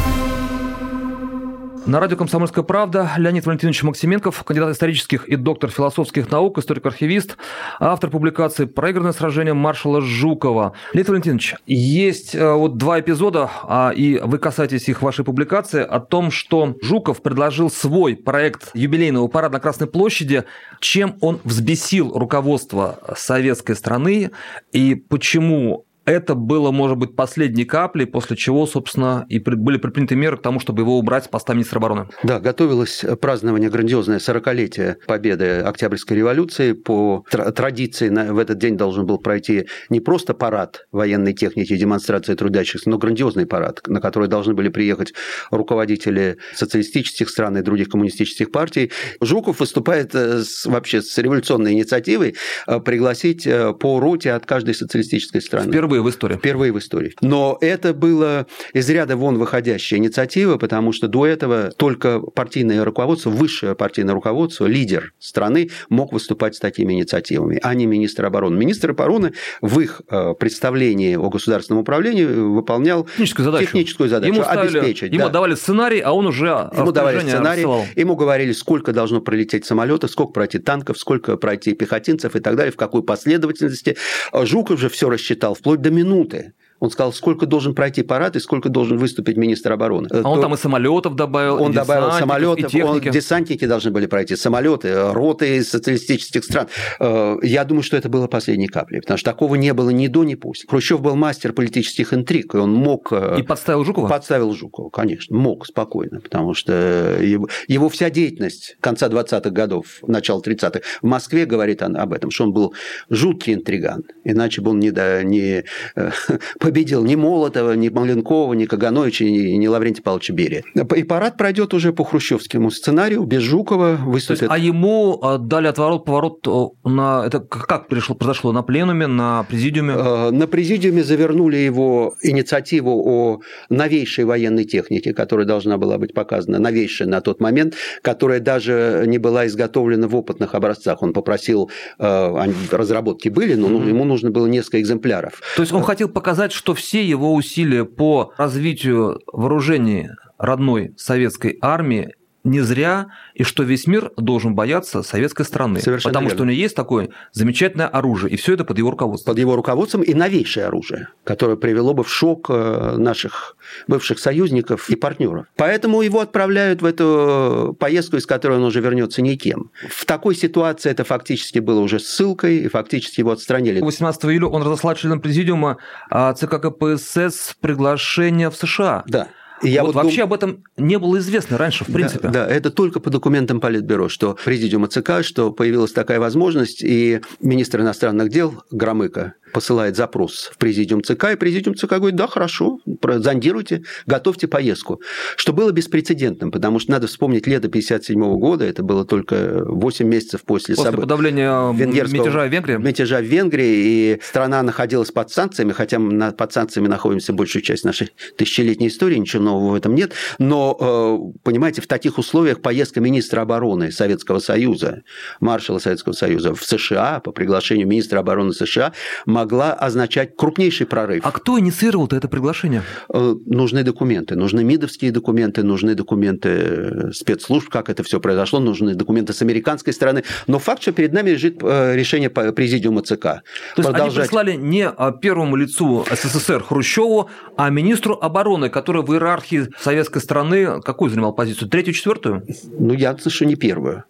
На 1.86 2.02
радио 2.02 2.17
«Комсомольская 2.17 2.65
правда» 2.65 3.12
Леонид 3.15 3.46
Валентинович 3.46 3.84
Максименков, 3.84 4.43
кандидат 4.43 4.76
исторических 4.76 5.26
и 5.30 5.38
доктор 5.38 5.69
философских 5.69 6.30
наук, 6.30 6.58
историк-архивист, 6.58 7.38
автор 7.80 8.10
публикации 8.10 8.65
«Проигранное 8.65 9.13
сражение 9.13 9.54
маршала 9.54 10.02
Жукова». 10.02 10.74
Леонид 10.91 11.08
Валентинович, 11.08 11.56
есть 11.67 12.36
э, 12.36 12.52
вот 12.52 12.78
два 12.78 13.00
эпизода, 13.00 13.50
а, 13.63 13.91
и 13.96 14.17
вы 14.17 14.38
касаетесь 14.38 14.89
их 14.89 15.00
в 15.00 15.04
вашей 15.04 15.24
публикации, 15.24 15.84
о 15.84 16.02
том, 16.02 16.32
что 16.32 16.76
Жуков 16.82 17.22
предложил 17.22 17.69
свой 17.69 18.17
проект 18.17 18.72
юбилейного 18.74 19.30
парада 19.30 19.54
на 19.54 19.60
Красной 19.62 19.88
площади, 19.88 20.43
чем 20.82 21.15
он 21.22 21.39
взбесил 21.46 22.12
руководство 22.12 23.00
советской 23.15 23.78
страны 23.78 24.32
и 24.74 24.96
почему 24.96 25.86
это 26.05 26.35
было, 26.35 26.71
может 26.71 26.97
быть, 26.97 27.15
последней 27.15 27.65
каплей, 27.65 28.05
после 28.05 28.35
чего, 28.35 28.65
собственно, 28.65 29.25
и 29.29 29.39
были 29.39 29.77
предприняты 29.77 30.15
меры 30.15 30.37
к 30.37 30.41
тому, 30.41 30.59
чтобы 30.59 30.81
его 30.81 30.97
убрать 30.97 31.25
с 31.25 31.27
поста 31.27 31.53
министра 31.53 31.79
обороны. 31.79 32.07
Да, 32.23 32.39
готовилось 32.39 33.05
празднование 33.21 33.69
грандиозное 33.69 34.19
40-летие 34.19 34.97
победы 35.07 35.59
Октябрьской 35.59 36.17
революции. 36.17 36.73
По 36.73 37.23
традиции 37.29 38.09
в 38.09 38.37
этот 38.37 38.57
день 38.57 38.77
должен 38.77 39.05
был 39.05 39.17
пройти 39.17 39.67
не 39.89 39.99
просто 39.99 40.33
парад 40.33 40.87
военной 40.91 41.33
техники 41.33 41.73
и 41.73 41.77
демонстрации 41.77 42.35
трудящихся, 42.35 42.89
но 42.89 42.97
грандиозный 42.97 43.45
парад, 43.45 43.81
на 43.87 44.01
который 44.01 44.27
должны 44.27 44.53
были 44.53 44.69
приехать 44.69 45.13
руководители 45.51 46.37
социалистических 46.53 47.29
стран 47.29 47.57
и 47.57 47.61
других 47.61 47.89
коммунистических 47.89 48.51
партий. 48.51 48.91
Жуков 49.21 49.59
выступает 49.59 50.13
э, 50.15 50.43
с, 50.43 50.65
вообще 50.65 51.01
с 51.01 51.17
революционной 51.17 51.73
инициативой 51.73 52.35
э, 52.67 52.79
пригласить 52.79 53.47
э, 53.47 53.73
по 53.73 53.99
роте 53.99 54.31
от 54.33 54.45
каждой 54.45 54.73
социалистической 54.73 55.41
страны. 55.41 55.71
Впервые 55.93 56.01
в 56.01 56.10
истории. 56.10 56.36
Впервые 56.38 56.71
в 56.73 56.79
истории. 56.79 57.13
Но 57.21 57.58
это 57.62 57.93
было 57.93 58.47
из 58.73 58.89
ряда 58.89 59.15
вон 59.15 59.38
выходящая 59.38 59.99
инициатива, 59.99 60.58
потому 60.58 60.91
что 60.91 61.08
до 61.08 61.27
этого 61.27 61.71
только 61.71 62.19
партийное 62.19 62.84
руководство, 62.84 63.29
высшее 63.29 63.75
партийное 63.75 64.13
руководство, 64.13 64.65
лидер 64.65 65.13
страны 65.19 65.69
мог 65.89 66.13
выступать 66.13 66.56
с 66.56 66.60
такими 66.60 66.93
инициативами, 66.93 67.60
а 67.62 67.75
не 67.75 67.86
министр 67.86 68.25
обороны. 68.25 68.58
Министр 68.58 68.91
обороны 68.91 69.34
в 69.62 69.79
их 69.79 70.01
представлении 70.39 71.15
о 71.15 71.29
государственном 71.29 71.82
управлении 71.82 72.23
выполнял 72.23 73.06
техническую 73.06 73.45
задачу, 73.45 73.65
техническую 73.65 74.10
задачу 74.10 74.34
ему 74.34 74.43
ставили, 74.43 74.77
обеспечить. 74.79 75.13
Ему 75.13 75.25
да. 75.25 75.29
давали 75.29 75.56
сценарий, 75.56 75.99
а 75.99 76.12
он 76.13 76.25
уже 76.25 76.69
ему 76.75 76.91
давали 76.91 77.19
сценарий, 77.19 77.63
рассылал. 77.63 77.86
ему 77.95 78.15
говорили, 78.15 78.51
сколько 78.51 78.93
должно 78.93 79.21
пролететь 79.21 79.65
самолетов, 79.65 80.10
сколько 80.10 80.34
пройти 80.34 80.60
танков, 80.60 80.97
сколько 80.97 81.38
пройти 81.38 81.73
пехотинцев 81.73 82.36
и 82.36 82.39
так 82.39 82.56
далее, 82.56 82.71
в 82.71 82.77
какой 82.77 83.03
последовательности. 83.03 83.95
Жуков 84.34 84.79
же 84.79 84.89
все 84.89 85.10
рассчитал 85.10 85.53
вплоть 85.53 85.82
до 85.84 85.91
минуты. 85.91 86.54
Он 86.84 86.89
сказал, 86.89 87.13
сколько 87.13 87.46
должен 87.46 87.74
пройти 87.74 88.04
парад 88.04 88.36
и 88.36 88.41
сколько 88.41 88.67
должен 88.67 88.98
выступить 88.98 89.38
министр 89.38 89.72
обороны. 89.72 90.10
А 90.12 90.30
он 90.30 90.36
То... 90.36 90.41
там 90.41 90.54
и 90.54 90.58
самолетов 90.58 91.15
добавил, 91.15 91.62
Он 91.62 91.72
и 91.72 91.76
добавил 91.76 92.12
самолетов, 92.12 92.74
и 92.74 92.82
он, 92.82 93.00
десантники 93.00 93.63
должны 93.65 93.89
были 93.89 94.06
пройти, 94.06 94.36
самолеты, 94.36 95.13
роты 95.13 95.56
из 95.60 95.69
социалистических 95.69 96.43
стран. 96.43 96.67
Э, 97.00 97.38
я 97.41 97.63
думаю, 97.63 97.84
что 97.84 97.96
это 97.96 98.10
было 98.10 98.28
последней 98.28 98.67
каплей, 98.67 99.00
потому 99.00 99.17
что 99.17 99.32
такого 99.32 99.56
не 99.56 99.74
было 99.74 99.91
ни 99.91 100.08
до, 100.08 100.26
ни 100.26 100.36
после. 100.36 100.67
Хрущев 100.67 101.00
был 101.00 101.15
мастер 101.15 101.54
политических 101.54 102.13
интриг, 102.13 102.54
и 102.54 102.58
он 102.58 102.74
мог... 102.74 103.13
Э, 103.13 103.38
и 103.39 103.43
подставил 103.43 103.86
Жукова? 103.86 104.10
Подставил 104.10 104.54
Жукова, 104.54 104.89
конечно, 104.89 105.38
мог 105.38 105.65
спокойно, 105.65 106.19
потому 106.19 106.54
что 106.54 107.17
его, 107.22 107.48
его 107.69 107.88
вся 107.88 108.10
деятельность 108.10 108.76
конца 108.82 109.08
20-х 109.08 109.50
годов, 109.52 110.00
начала 110.06 110.41
30-х 110.41 110.82
в 111.02 111.08
Москве 111.08 111.46
говорит 111.46 111.82
об 111.82 112.12
этом, 112.12 112.30
что 112.30 112.43
он 112.43 112.52
был 112.52 112.74
жуткий 113.10 113.54
интриган, 113.54 114.04
иначе 114.26 114.60
бы 114.60 114.72
он 114.72 114.80
не, 114.80 114.91
да, 114.91 115.24
не 115.24 115.63
э, 115.96 116.12
победил 116.73 117.03
ни 117.05 117.15
Молотова, 117.15 117.73
ни 117.73 117.89
Маленкова, 117.89 118.53
ни 118.53 118.65
Кагановича, 118.65 119.25
ни, 119.25 119.57
ни 119.57 119.67
Лаврентия 119.67 120.03
Павловича 120.03 120.33
Берия. 120.33 120.63
И 120.95 121.03
парад 121.03 121.38
пройдет 121.38 121.73
уже 121.75 121.93
по 121.93 122.03
хрущевскому 122.03 122.71
сценарию, 122.71 123.23
без 123.25 123.43
Жукова 123.43 123.99
выступит. 124.03 124.41
Есть, 124.41 124.51
а 124.51 124.57
ему 124.57 125.19
а, 125.21 125.38
дали 125.38 125.67
отворот-поворот 125.67 126.47
на... 126.83 127.25
Это 127.27 127.41
как 127.41 127.88
пришло, 127.88 128.15
произошло? 128.15 128.51
На 128.51 128.63
пленуме, 128.63 129.05
на 129.05 129.43
президиуме? 129.43 129.93
Э, 129.93 130.31
на 130.31 130.47
президиуме 130.47 131.03
завернули 131.03 131.57
его 131.57 132.15
инициативу 132.23 132.91
о 133.05 133.41
новейшей 133.69 134.25
военной 134.25 134.63
технике, 134.63 135.13
которая 135.13 135.45
должна 135.45 135.77
была 135.77 135.99
быть 135.99 136.15
показана, 136.15 136.57
новейшая 136.57 137.07
на 137.07 137.21
тот 137.21 137.39
момент, 137.39 137.75
которая 138.01 138.39
даже 138.39 139.03
не 139.05 139.19
была 139.19 139.45
изготовлена 139.45 140.07
в 140.07 140.15
опытных 140.15 140.55
образцах. 140.55 141.03
Он 141.03 141.13
попросил, 141.13 141.69
э, 141.99 142.51
разработки 142.71 143.29
были, 143.29 143.53
но 143.53 143.67
mm-hmm. 143.67 143.89
ему 143.89 144.05
нужно 144.05 144.31
было 144.31 144.47
несколько 144.47 144.81
экземпляров. 144.81 145.41
То 145.55 145.62
есть 145.62 145.71
он 145.71 145.83
хотел 145.83 146.09
показать, 146.09 146.51
что 146.51 146.62
все 146.73 147.06
его 147.06 147.34
усилия 147.34 147.84
по 147.84 148.34
развитию 148.38 149.19
вооружений 149.28 150.10
родной 150.38 150.93
советской 150.97 151.58
армии 151.62 152.13
не 152.43 152.60
зря, 152.62 153.08
и 153.34 153.43
что 153.43 153.63
весь 153.63 153.88
мир 153.88 154.12
должен 154.17 154.53
бояться 154.53 155.01
советской 155.01 155.45
страны. 155.45 155.79
Совершенно 155.79 156.12
потому 156.12 156.27
верно. 156.27 156.38
что 156.38 156.43
у 156.43 156.45
него 156.45 156.58
есть 156.58 156.75
такое 156.75 157.10
замечательное 157.32 157.88
оружие, 157.88 158.34
и 158.34 158.36
все 158.36 158.53
это 158.53 158.65
под 158.65 158.77
его 158.77 158.91
руководством. 158.91 159.34
Под 159.34 159.39
его 159.39 159.56
руководством 159.56 160.01
и 160.01 160.13
новейшее 160.13 160.65
оружие, 160.65 161.08
которое 161.23 161.56
привело 161.56 161.93
бы 161.93 162.03
в 162.03 162.12
шок 162.12 162.47
э, 162.49 162.95
наших 162.97 163.56
бывших 163.88 164.19
союзников 164.19 164.89
и 164.89 164.95
партнеров. 164.95 165.45
Поэтому 165.56 166.01
его 166.01 166.19
отправляют 166.19 166.82
в 166.82 166.86
эту 166.86 167.75
поездку, 167.79 168.17
из 168.17 168.25
которой 168.25 168.58
он 168.58 168.63
уже 168.63 168.82
вернется 168.82 169.21
никем. 169.21 169.71
В 169.89 170.06
такой 170.06 170.36
ситуации 170.36 170.91
это 170.91 171.03
фактически 171.03 171.60
было 171.60 171.79
уже 171.79 171.99
ссылкой, 171.99 172.58
и 172.58 172.67
фактически 172.67 173.21
его 173.21 173.32
отстранили. 173.32 173.79
18 173.79 174.25
июля 174.25 174.47
он 174.47 174.63
разослал 174.63 174.95
членам 174.95 175.21
президиума 175.21 175.77
а, 176.10 176.34
ЦК 176.34 176.62
КПСС 176.62 177.56
приглашение 177.62 178.49
в 178.49 178.56
США. 178.56 179.03
Да. 179.08 179.29
Я 179.63 179.84
вот, 179.84 179.95
вот 179.95 180.04
вообще 180.04 180.21
дум... 180.21 180.26
об 180.26 180.34
этом 180.34 180.63
не 180.78 180.99
было 180.99 181.17
известно 181.19 181.58
раньше, 181.58 181.84
в 181.84 181.91
принципе. 181.91 182.28
Да, 182.28 182.45
да, 182.45 182.47
это 182.47 182.69
только 182.69 182.99
по 182.99 183.10
документам 183.10 183.60
Политбюро, 183.60 184.10
что 184.10 184.38
президиума 184.43 184.88
ЦК, 184.88 185.23
что 185.23 185.52
появилась 185.52 185.91
такая 185.91 186.19
возможность, 186.19 186.84
и 186.84 187.21
министр 187.41 187.82
иностранных 187.82 188.30
дел 188.30 188.63
Громыко 188.71 189.34
посылает 189.54 189.95
запрос 189.95 190.49
в 190.52 190.58
президиум 190.58 191.04
ЦК, 191.04 191.32
и 191.34 191.36
президиум 191.36 191.76
ЦК 191.76 191.93
говорит, 191.93 192.15
да, 192.15 192.28
хорошо, 192.28 192.80
зондируйте, 193.04 193.84
готовьте 194.06 194.47
поездку. 194.47 194.99
Что 195.38 195.54
было 195.54 195.71
беспрецедентным, 195.71 196.52
потому 196.52 196.80
что 196.80 196.91
надо 196.91 197.08
вспомнить 197.08 197.47
лето 197.47 197.67
1957 197.67 198.39
года, 198.39 198.65
это 198.65 198.84
было 198.84 199.06
только 199.06 199.63
8 199.65 200.08
месяцев 200.08 200.41
после, 200.43 200.76
после 200.76 200.91
соб... 200.91 201.02
подавления 201.02 201.71
мятежа 201.71 202.47
в 202.47 202.52
Венгрии. 202.52 202.78
Мятежа 202.78 203.19
в 203.19 203.26
Венгрии, 203.26 203.73
и 203.76 204.19
страна 204.23 204.63
находилась 204.63 205.12
под 205.12 205.30
санкциями, 205.30 205.71
хотя 205.71 205.99
мы 205.99 206.32
под 206.32 206.52
санкциями 206.52 206.88
находимся 206.88 207.32
большую 207.32 207.62
часть 207.62 207.86
нашей 207.86 208.10
тысячелетней 208.36 208.88
истории, 208.88 209.17
ничего 209.17 209.43
нового 209.43 209.52
в 209.59 209.75
этом 209.75 209.95
нет, 209.95 210.13
но, 210.39 210.77
э, 210.79 211.39
понимаете, 211.43 211.81
в 211.81 211.87
таких 211.87 212.17
условиях 212.17 212.61
поездка 212.61 212.99
министра 212.99 213.41
обороны 213.41 213.91
Советского 213.91 214.39
Союза, 214.39 215.03
маршала 215.39 215.79
Советского 215.79 216.13
Союза 216.13 216.55
в 216.55 216.63
США 216.63 217.19
по 217.19 217.31
приглашению 217.31 217.87
министра 217.87 218.19
обороны 218.19 218.53
США 218.53 218.93
могла 219.25 219.73
означать 219.73 220.35
крупнейший 220.35 220.87
прорыв. 220.87 221.25
А 221.25 221.31
кто 221.31 221.59
инициировал 221.59 222.07
это 222.07 222.27
приглашение? 222.27 222.83
Э, 223.13 223.35
нужны 223.45 223.83
документы. 223.83 224.35
Нужны 224.35 224.63
МИДовские 224.63 225.11
документы, 225.11 225.63
нужны 225.63 225.95
документы 225.95 226.49
э, 226.49 227.11
спецслужб, 227.13 227.69
как 227.69 227.89
это 227.89 228.03
все 228.03 228.19
произошло, 228.19 228.59
нужны 228.59 228.95
документы 228.95 229.33
с 229.33 229.41
американской 229.41 229.93
стороны. 229.93 230.23
Но 230.47 230.59
факт, 230.59 230.81
что 230.81 230.91
перед 230.91 231.13
нами 231.13 231.31
лежит 231.31 231.61
решение 231.61 232.29
президиума 232.29 233.01
ЦК. 233.01 233.21
То 233.21 233.41
есть 233.77 233.89
Продолжать... 233.89 234.17
они 234.17 234.27
прислали 234.27 234.53
не 234.53 234.89
первому 235.21 235.55
лицу 235.55 236.05
СССР 236.11 236.63
Хрущеву, 236.63 237.29
а 237.57 237.69
министру 237.69 238.17
обороны, 238.19 238.69
который 238.69 239.01
в 239.01 239.11
иерархии 239.13 239.42
советской 239.79 240.21
страны 240.21 240.82
какую 240.82 241.10
занимал 241.10 241.34
позицию? 241.34 241.69
Третью, 241.69 241.93
четвертую? 241.93 242.45
Ну, 242.77 242.93
я 242.93 243.17
что 243.17 243.45
не 243.45 243.56
первую. 243.56 244.03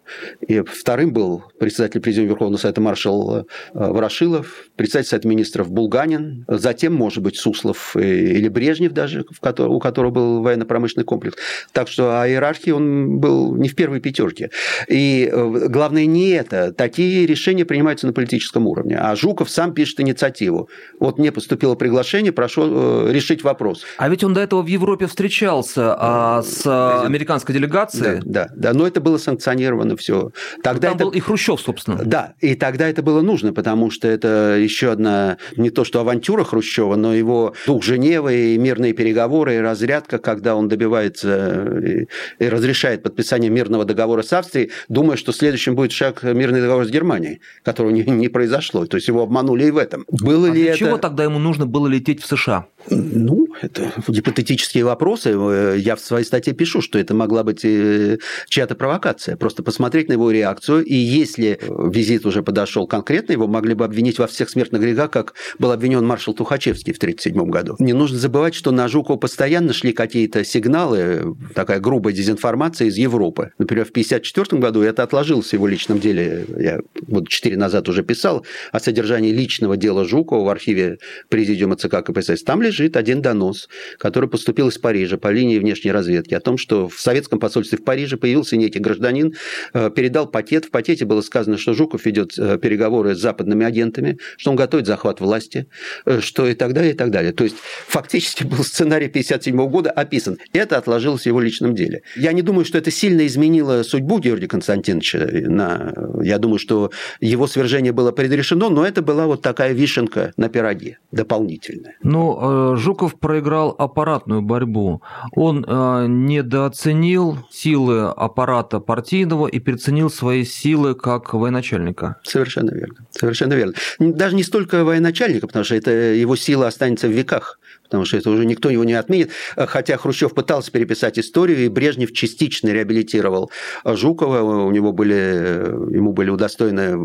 И 0.46 0.60
вторым 0.60 1.12
был 1.12 1.44
председатель 1.58 2.00
президиума 2.00 2.30
Верховного 2.30 2.60
Совета 2.60 2.80
маршал 2.80 3.46
Ворошилов, 3.72 4.64
председатель 4.76 5.10
Совета 5.10 5.28
министров 5.28 5.70
Булганин, 5.70 6.44
затем, 6.48 6.94
может 6.94 7.22
быть, 7.22 7.36
Суслов 7.36 7.96
или 7.96 8.48
Брежнев 8.48 8.92
даже, 8.92 9.24
у 9.58 9.78
которого 9.78 10.10
был 10.10 10.42
военно-промышленный 10.42 11.04
комплекс. 11.04 11.36
Так 11.72 11.88
что 11.88 12.20
о 12.20 12.28
иерархии 12.28 12.70
он 12.70 13.18
был 13.18 13.54
не 13.54 13.68
в 13.68 13.74
первой 13.74 14.00
пятерке. 14.00 14.50
И 14.88 15.28
э, 15.30 15.68
главное 15.68 16.06
не 16.06 16.30
это. 16.30 16.72
Такие 16.72 17.26
решения 17.26 17.64
принимаются 17.64 18.06
на 18.06 18.12
политическом 18.12 18.66
уровне. 18.66 18.96
А 18.98 19.14
Жуков 19.16 19.50
сам 19.50 19.74
пишет 19.74 20.00
инициативу. 20.00 20.68
Вот 21.00 21.18
мне 21.18 21.32
поступило 21.32 21.74
приглашение, 21.74 22.32
прошу 22.32 23.08
э, 23.08 23.12
решить 23.12 23.42
вопрос. 23.42 23.84
А 23.98 24.08
ведь 24.08 24.24
он 24.24 24.34
до 24.34 24.40
этого 24.40 24.62
в 24.62 24.66
Европе 24.66 25.06
встречался 25.14 25.94
а, 25.96 26.42
с 26.42 26.66
американской 27.04 27.54
делегацией. 27.54 28.20
Да, 28.24 28.48
да, 28.48 28.50
да, 28.54 28.72
но 28.74 28.84
это 28.84 29.00
было 29.00 29.16
санкционировано 29.16 29.96
все. 29.96 30.32
Тогда 30.62 30.88
Там 30.88 30.96
это... 30.96 31.04
был 31.04 31.12
и 31.12 31.20
Хрущев, 31.20 31.60
собственно. 31.60 32.00
Да, 32.04 32.34
и 32.40 32.56
тогда 32.56 32.88
это 32.88 33.02
было 33.02 33.20
нужно, 33.20 33.52
потому 33.52 33.92
что 33.92 34.08
это 34.08 34.56
еще 34.58 34.90
одна 34.90 35.38
не 35.56 35.70
то 35.70 35.84
что 35.84 36.00
авантюра 36.00 36.42
Хрущева, 36.42 36.96
но 36.96 37.14
его 37.14 37.54
дух 37.64 37.84
Женевы 37.84 38.54
и 38.54 38.58
мирные 38.58 38.92
переговоры, 38.92 39.54
и 39.54 39.58
разрядка, 39.58 40.18
когда 40.18 40.56
он 40.56 40.68
добивается 40.68 41.78
и, 41.78 42.08
и 42.40 42.48
разрешает 42.48 43.04
подписание 43.04 43.50
мирного 43.50 43.84
договора 43.84 44.22
с 44.22 44.32
Австрией, 44.32 44.72
думая, 44.88 45.16
что 45.16 45.32
следующим 45.32 45.76
будет 45.76 45.92
шаг 45.92 46.24
мирный 46.24 46.60
договор 46.60 46.86
с 46.86 46.90
Германией, 46.90 47.40
которого 47.62 47.92
не, 47.92 48.02
не 48.02 48.28
произошло. 48.28 48.84
То 48.86 48.96
есть 48.96 49.06
его 49.06 49.22
обманули 49.22 49.66
и 49.66 49.70
в 49.70 49.78
этом. 49.78 50.04
Было 50.08 50.48
а 50.48 50.50
ли 50.50 50.62
для 50.62 50.70
это... 50.70 50.78
чего 50.78 50.98
тогда 50.98 51.22
ему 51.22 51.38
нужно 51.38 51.66
было 51.66 51.86
лететь 51.86 52.20
в 52.20 52.26
США? 52.26 52.66
Ну, 52.90 53.46
это 53.62 53.92
гипотетические 54.08 54.84
вопросы. 54.84 55.30
Я 55.78 55.96
в 55.96 56.00
своей 56.00 56.24
статье 56.24 56.52
пишу, 56.52 56.80
что 56.80 56.98
это 56.98 57.14
могла 57.14 57.42
быть 57.42 57.64
э, 57.64 58.18
чья-то 58.48 58.74
провокация. 58.74 59.36
Просто 59.36 59.62
посмотреть 59.62 60.08
на 60.08 60.14
его 60.14 60.30
реакцию. 60.30 60.84
И 60.84 60.94
если 60.94 61.58
визит 61.68 62.26
уже 62.26 62.42
подошел 62.42 62.86
конкретно, 62.86 63.32
его 63.32 63.46
могли 63.46 63.74
бы 63.74 63.84
обвинить 63.84 64.18
во 64.18 64.26
всех 64.26 64.50
смертных 64.50 64.82
грехах, 64.82 65.10
как 65.10 65.34
был 65.58 65.72
обвинен 65.72 66.04
маршал 66.06 66.34
Тухачевский 66.34 66.92
в 66.92 66.98
1937 66.98 67.50
году. 67.50 67.76
Не 67.78 67.92
нужно 67.92 68.18
забывать, 68.18 68.54
что 68.54 68.70
на 68.70 68.88
Жукова 68.88 69.16
постоянно 69.16 69.72
шли 69.72 69.92
какие-то 69.92 70.44
сигналы, 70.44 71.36
такая 71.54 71.80
грубая 71.80 72.12
дезинформация 72.12 72.88
из 72.88 72.96
Европы. 72.96 73.52
Например, 73.58 73.84
в 73.84 73.90
1954 73.90 74.60
году 74.60 74.82
это 74.82 75.02
отложилось 75.02 75.48
в 75.48 75.52
его 75.52 75.66
личном 75.66 76.00
деле. 76.00 76.44
Я 76.58 76.80
вот 77.06 77.28
четыре 77.28 77.56
назад 77.56 77.88
уже 77.88 78.02
писал 78.02 78.44
о 78.72 78.80
содержании 78.80 79.32
личного 79.32 79.76
дела 79.76 80.04
Жукова 80.04 80.44
в 80.44 80.48
архиве 80.48 80.98
Президиума 81.28 81.76
ЦК 81.76 82.04
КПСС. 82.04 82.42
Там 82.42 82.60
лежит 82.60 82.73
один 82.96 83.22
донос, 83.22 83.68
который 83.98 84.28
поступил 84.28 84.68
из 84.68 84.78
Парижа 84.78 85.16
по 85.16 85.30
линии 85.30 85.58
внешней 85.58 85.92
разведки 85.92 86.34
о 86.34 86.40
том, 86.40 86.58
что 86.58 86.88
в 86.88 87.00
советском 87.00 87.38
посольстве 87.38 87.78
в 87.78 87.84
Париже 87.84 88.16
появился 88.16 88.56
некий 88.56 88.78
гражданин, 88.78 89.34
э, 89.72 89.90
передал 89.94 90.26
пакет. 90.26 90.66
В 90.66 90.70
пакете 90.70 91.04
было 91.04 91.20
сказано, 91.20 91.58
что 91.58 91.74
Жуков 91.74 92.04
ведет 92.06 92.38
э, 92.38 92.58
переговоры 92.58 93.14
с 93.14 93.18
западными 93.18 93.64
агентами, 93.64 94.18
что 94.36 94.50
он 94.50 94.56
готовит 94.56 94.86
захват 94.86 95.20
власти, 95.20 95.66
э, 96.06 96.20
что 96.20 96.46
и 96.46 96.54
так 96.54 96.72
далее, 96.72 96.92
и 96.92 96.96
так 96.96 97.10
далее. 97.10 97.32
То 97.32 97.44
есть 97.44 97.56
фактически 97.86 98.44
был 98.44 98.64
сценарий 98.64 99.06
1957 99.06 99.70
года 99.70 99.90
описан. 99.90 100.38
Это 100.52 100.78
отложилось 100.78 101.22
в 101.22 101.26
его 101.26 101.40
личном 101.40 101.74
деле. 101.74 102.02
Я 102.16 102.32
не 102.32 102.42
думаю, 102.42 102.64
что 102.64 102.78
это 102.78 102.90
сильно 102.90 103.26
изменило 103.26 103.82
судьбу 103.82 104.18
Георгия 104.18 104.48
Константиновича. 104.48 105.18
На... 105.48 105.92
Я 106.22 106.38
думаю, 106.38 106.58
что 106.58 106.90
его 107.20 107.46
свержение 107.46 107.92
было 107.92 108.12
предрешено, 108.12 108.70
но 108.70 108.86
это 108.86 109.02
была 109.02 109.26
вот 109.26 109.42
такая 109.42 109.72
вишенка 109.72 110.32
на 110.36 110.48
пироге 110.48 110.98
дополнительная. 111.12 111.96
Ну, 112.02 112.38
Жуков 112.76 113.18
проиграл 113.18 113.74
аппаратную 113.78 114.42
борьбу. 114.42 115.02
Он 115.32 115.64
э, 115.66 116.06
недооценил 116.08 117.38
силы 117.50 118.08
аппарата 118.08 118.80
партийного 118.80 119.46
и 119.46 119.58
переоценил 119.58 120.10
свои 120.10 120.44
силы 120.44 120.94
как 120.94 121.34
военачальника. 121.34 122.16
Совершенно 122.22 122.70
верно. 122.70 123.06
Совершенно 123.10 123.54
верно. 123.54 123.74
Даже 123.98 124.34
не 124.34 124.42
столько 124.42 124.84
военачальника, 124.84 125.46
потому 125.46 125.64
что 125.64 125.74
это 125.74 125.90
его 125.90 126.36
сила 126.36 126.66
останется 126.66 127.08
в 127.08 127.10
веках 127.10 127.58
потому 127.84 128.06
что 128.06 128.16
это 128.16 128.30
уже 128.30 128.44
никто 128.44 128.70
его 128.70 128.82
не 128.82 128.94
отменит. 128.94 129.30
Хотя 129.56 129.96
Хрущев 129.96 130.34
пытался 130.34 130.72
переписать 130.72 131.18
историю, 131.18 131.64
и 131.64 131.68
Брежнев 131.68 132.12
частично 132.12 132.70
реабилитировал 132.70 133.50
Жукова. 133.84 134.64
У 134.64 134.70
него 134.70 134.92
были, 134.92 135.94
ему 135.94 136.12
были 136.12 136.30
удостоены 136.30 136.98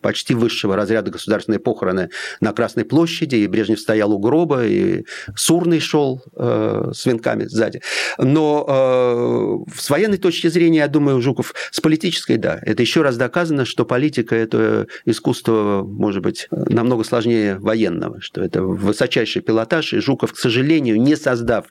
почти 0.00 0.34
высшего 0.34 0.76
разряда 0.76 1.10
государственные 1.10 1.58
похороны 1.58 2.10
на 2.40 2.52
Красной 2.52 2.84
площади, 2.84 3.36
и 3.36 3.46
Брежнев 3.46 3.80
стоял 3.80 4.12
у 4.12 4.18
гроба, 4.18 4.64
и 4.64 5.04
Сурный 5.34 5.80
шел 5.80 6.22
э, 6.36 6.90
с 6.94 7.06
венками 7.06 7.44
сзади. 7.44 7.82
Но 8.18 9.64
э, 9.66 9.72
с 9.78 9.90
военной 9.90 10.18
точки 10.18 10.48
зрения, 10.48 10.78
я 10.78 10.88
думаю, 10.88 11.20
Жуков 11.20 11.54
с 11.70 11.80
политической, 11.80 12.36
да. 12.36 12.58
Это 12.62 12.82
еще 12.82 13.02
раз 13.02 13.16
доказано, 13.16 13.64
что 13.64 13.84
политика– 13.84 14.34
это 14.36 14.86
искусство, 15.04 15.82
может 15.86 16.22
быть, 16.22 16.48
намного 16.50 17.04
сложнее 17.04 17.58
военного, 17.58 18.20
что 18.20 18.42
это 18.42 18.62
высочайший 18.62 19.42
пилотаж, 19.42 19.92
и 19.92 19.98
Жуков 19.98 20.32
к 20.32 20.36
сожалению, 20.36 21.00
не 21.00 21.16
создав 21.16 21.66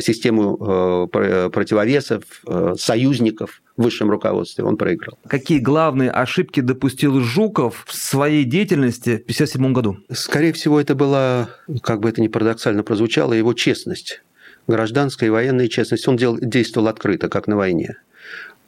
систему 0.00 1.08
э, 1.12 1.50
противовесов, 1.50 2.24
э, 2.46 2.74
союзников 2.78 3.62
в 3.76 3.82
высшем 3.82 4.10
руководстве, 4.10 4.64
он 4.64 4.76
проиграл. 4.76 5.18
Какие 5.26 5.58
главные 5.58 6.10
ошибки 6.10 6.60
допустил 6.60 7.20
Жуков 7.20 7.84
в 7.86 7.94
своей 7.94 8.44
деятельности 8.44 9.10
в 9.10 9.22
1957 9.22 9.72
году? 9.72 9.98
Скорее 10.10 10.52
всего, 10.52 10.80
это 10.80 10.94
была, 10.94 11.50
как 11.82 12.00
бы 12.00 12.08
это 12.08 12.20
ни 12.20 12.28
парадоксально 12.28 12.82
прозвучало, 12.82 13.32
его 13.32 13.52
честность. 13.52 14.22
Гражданская 14.66 15.28
и 15.28 15.30
военная 15.30 15.68
честность. 15.68 16.08
Он 16.08 16.16
действовал 16.16 16.88
открыто, 16.88 17.28
как 17.28 17.46
на 17.46 17.56
войне 17.56 17.96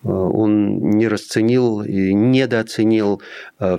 он 0.05 0.91
не 0.91 1.09
расценил 1.09 1.83
и 1.83 2.15
недооценил 2.15 3.21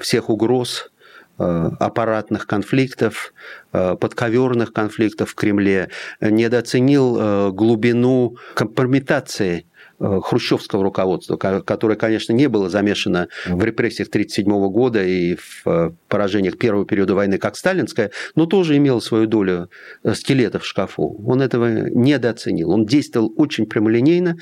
всех 0.02 0.30
угроз, 0.30 0.90
Э, 0.90 0.99
аппаратных 1.39 2.47
конфликтов, 2.47 3.34
э, 3.71 3.95
подковерных 3.95 4.73
конфликтов 4.73 5.32
в 5.32 5.36
Кремле, 5.36 5.89
недооценил 6.21 7.17
э, 7.19 7.52
глубину 7.52 8.36
компрометации 8.56 9.60
Э, 9.60 9.68
хрущевского 10.00 10.84
руководства, 10.84 11.38
которое, 11.38 11.96
конечно, 11.96 12.34
не 12.34 12.48
было 12.48 12.70
замешано 12.70 13.28
в 13.46 13.64
репрессиях 13.64 14.08
1937 14.08 14.70
года 14.70 15.04
и 15.04 15.36
в 15.36 15.64
э, 15.66 15.92
поражениях 16.08 16.58
первого 16.58 16.86
периода 16.86 17.16
войны, 17.16 17.38
как 17.38 17.56
сталинская, 17.56 18.12
но 18.36 18.46
тоже 18.46 18.78
имело 18.78 19.00
свою 19.00 19.28
долю 19.28 19.70
э, 20.04 20.14
скелетов 20.14 20.64
в 20.64 20.66
шкафу. 20.66 21.22
Он 21.26 21.42
этого 21.42 21.90
недооценил. 21.90 22.72
Он 22.72 22.86
действовал 22.86 23.34
очень 23.36 23.66
прямолинейно. 23.66 24.38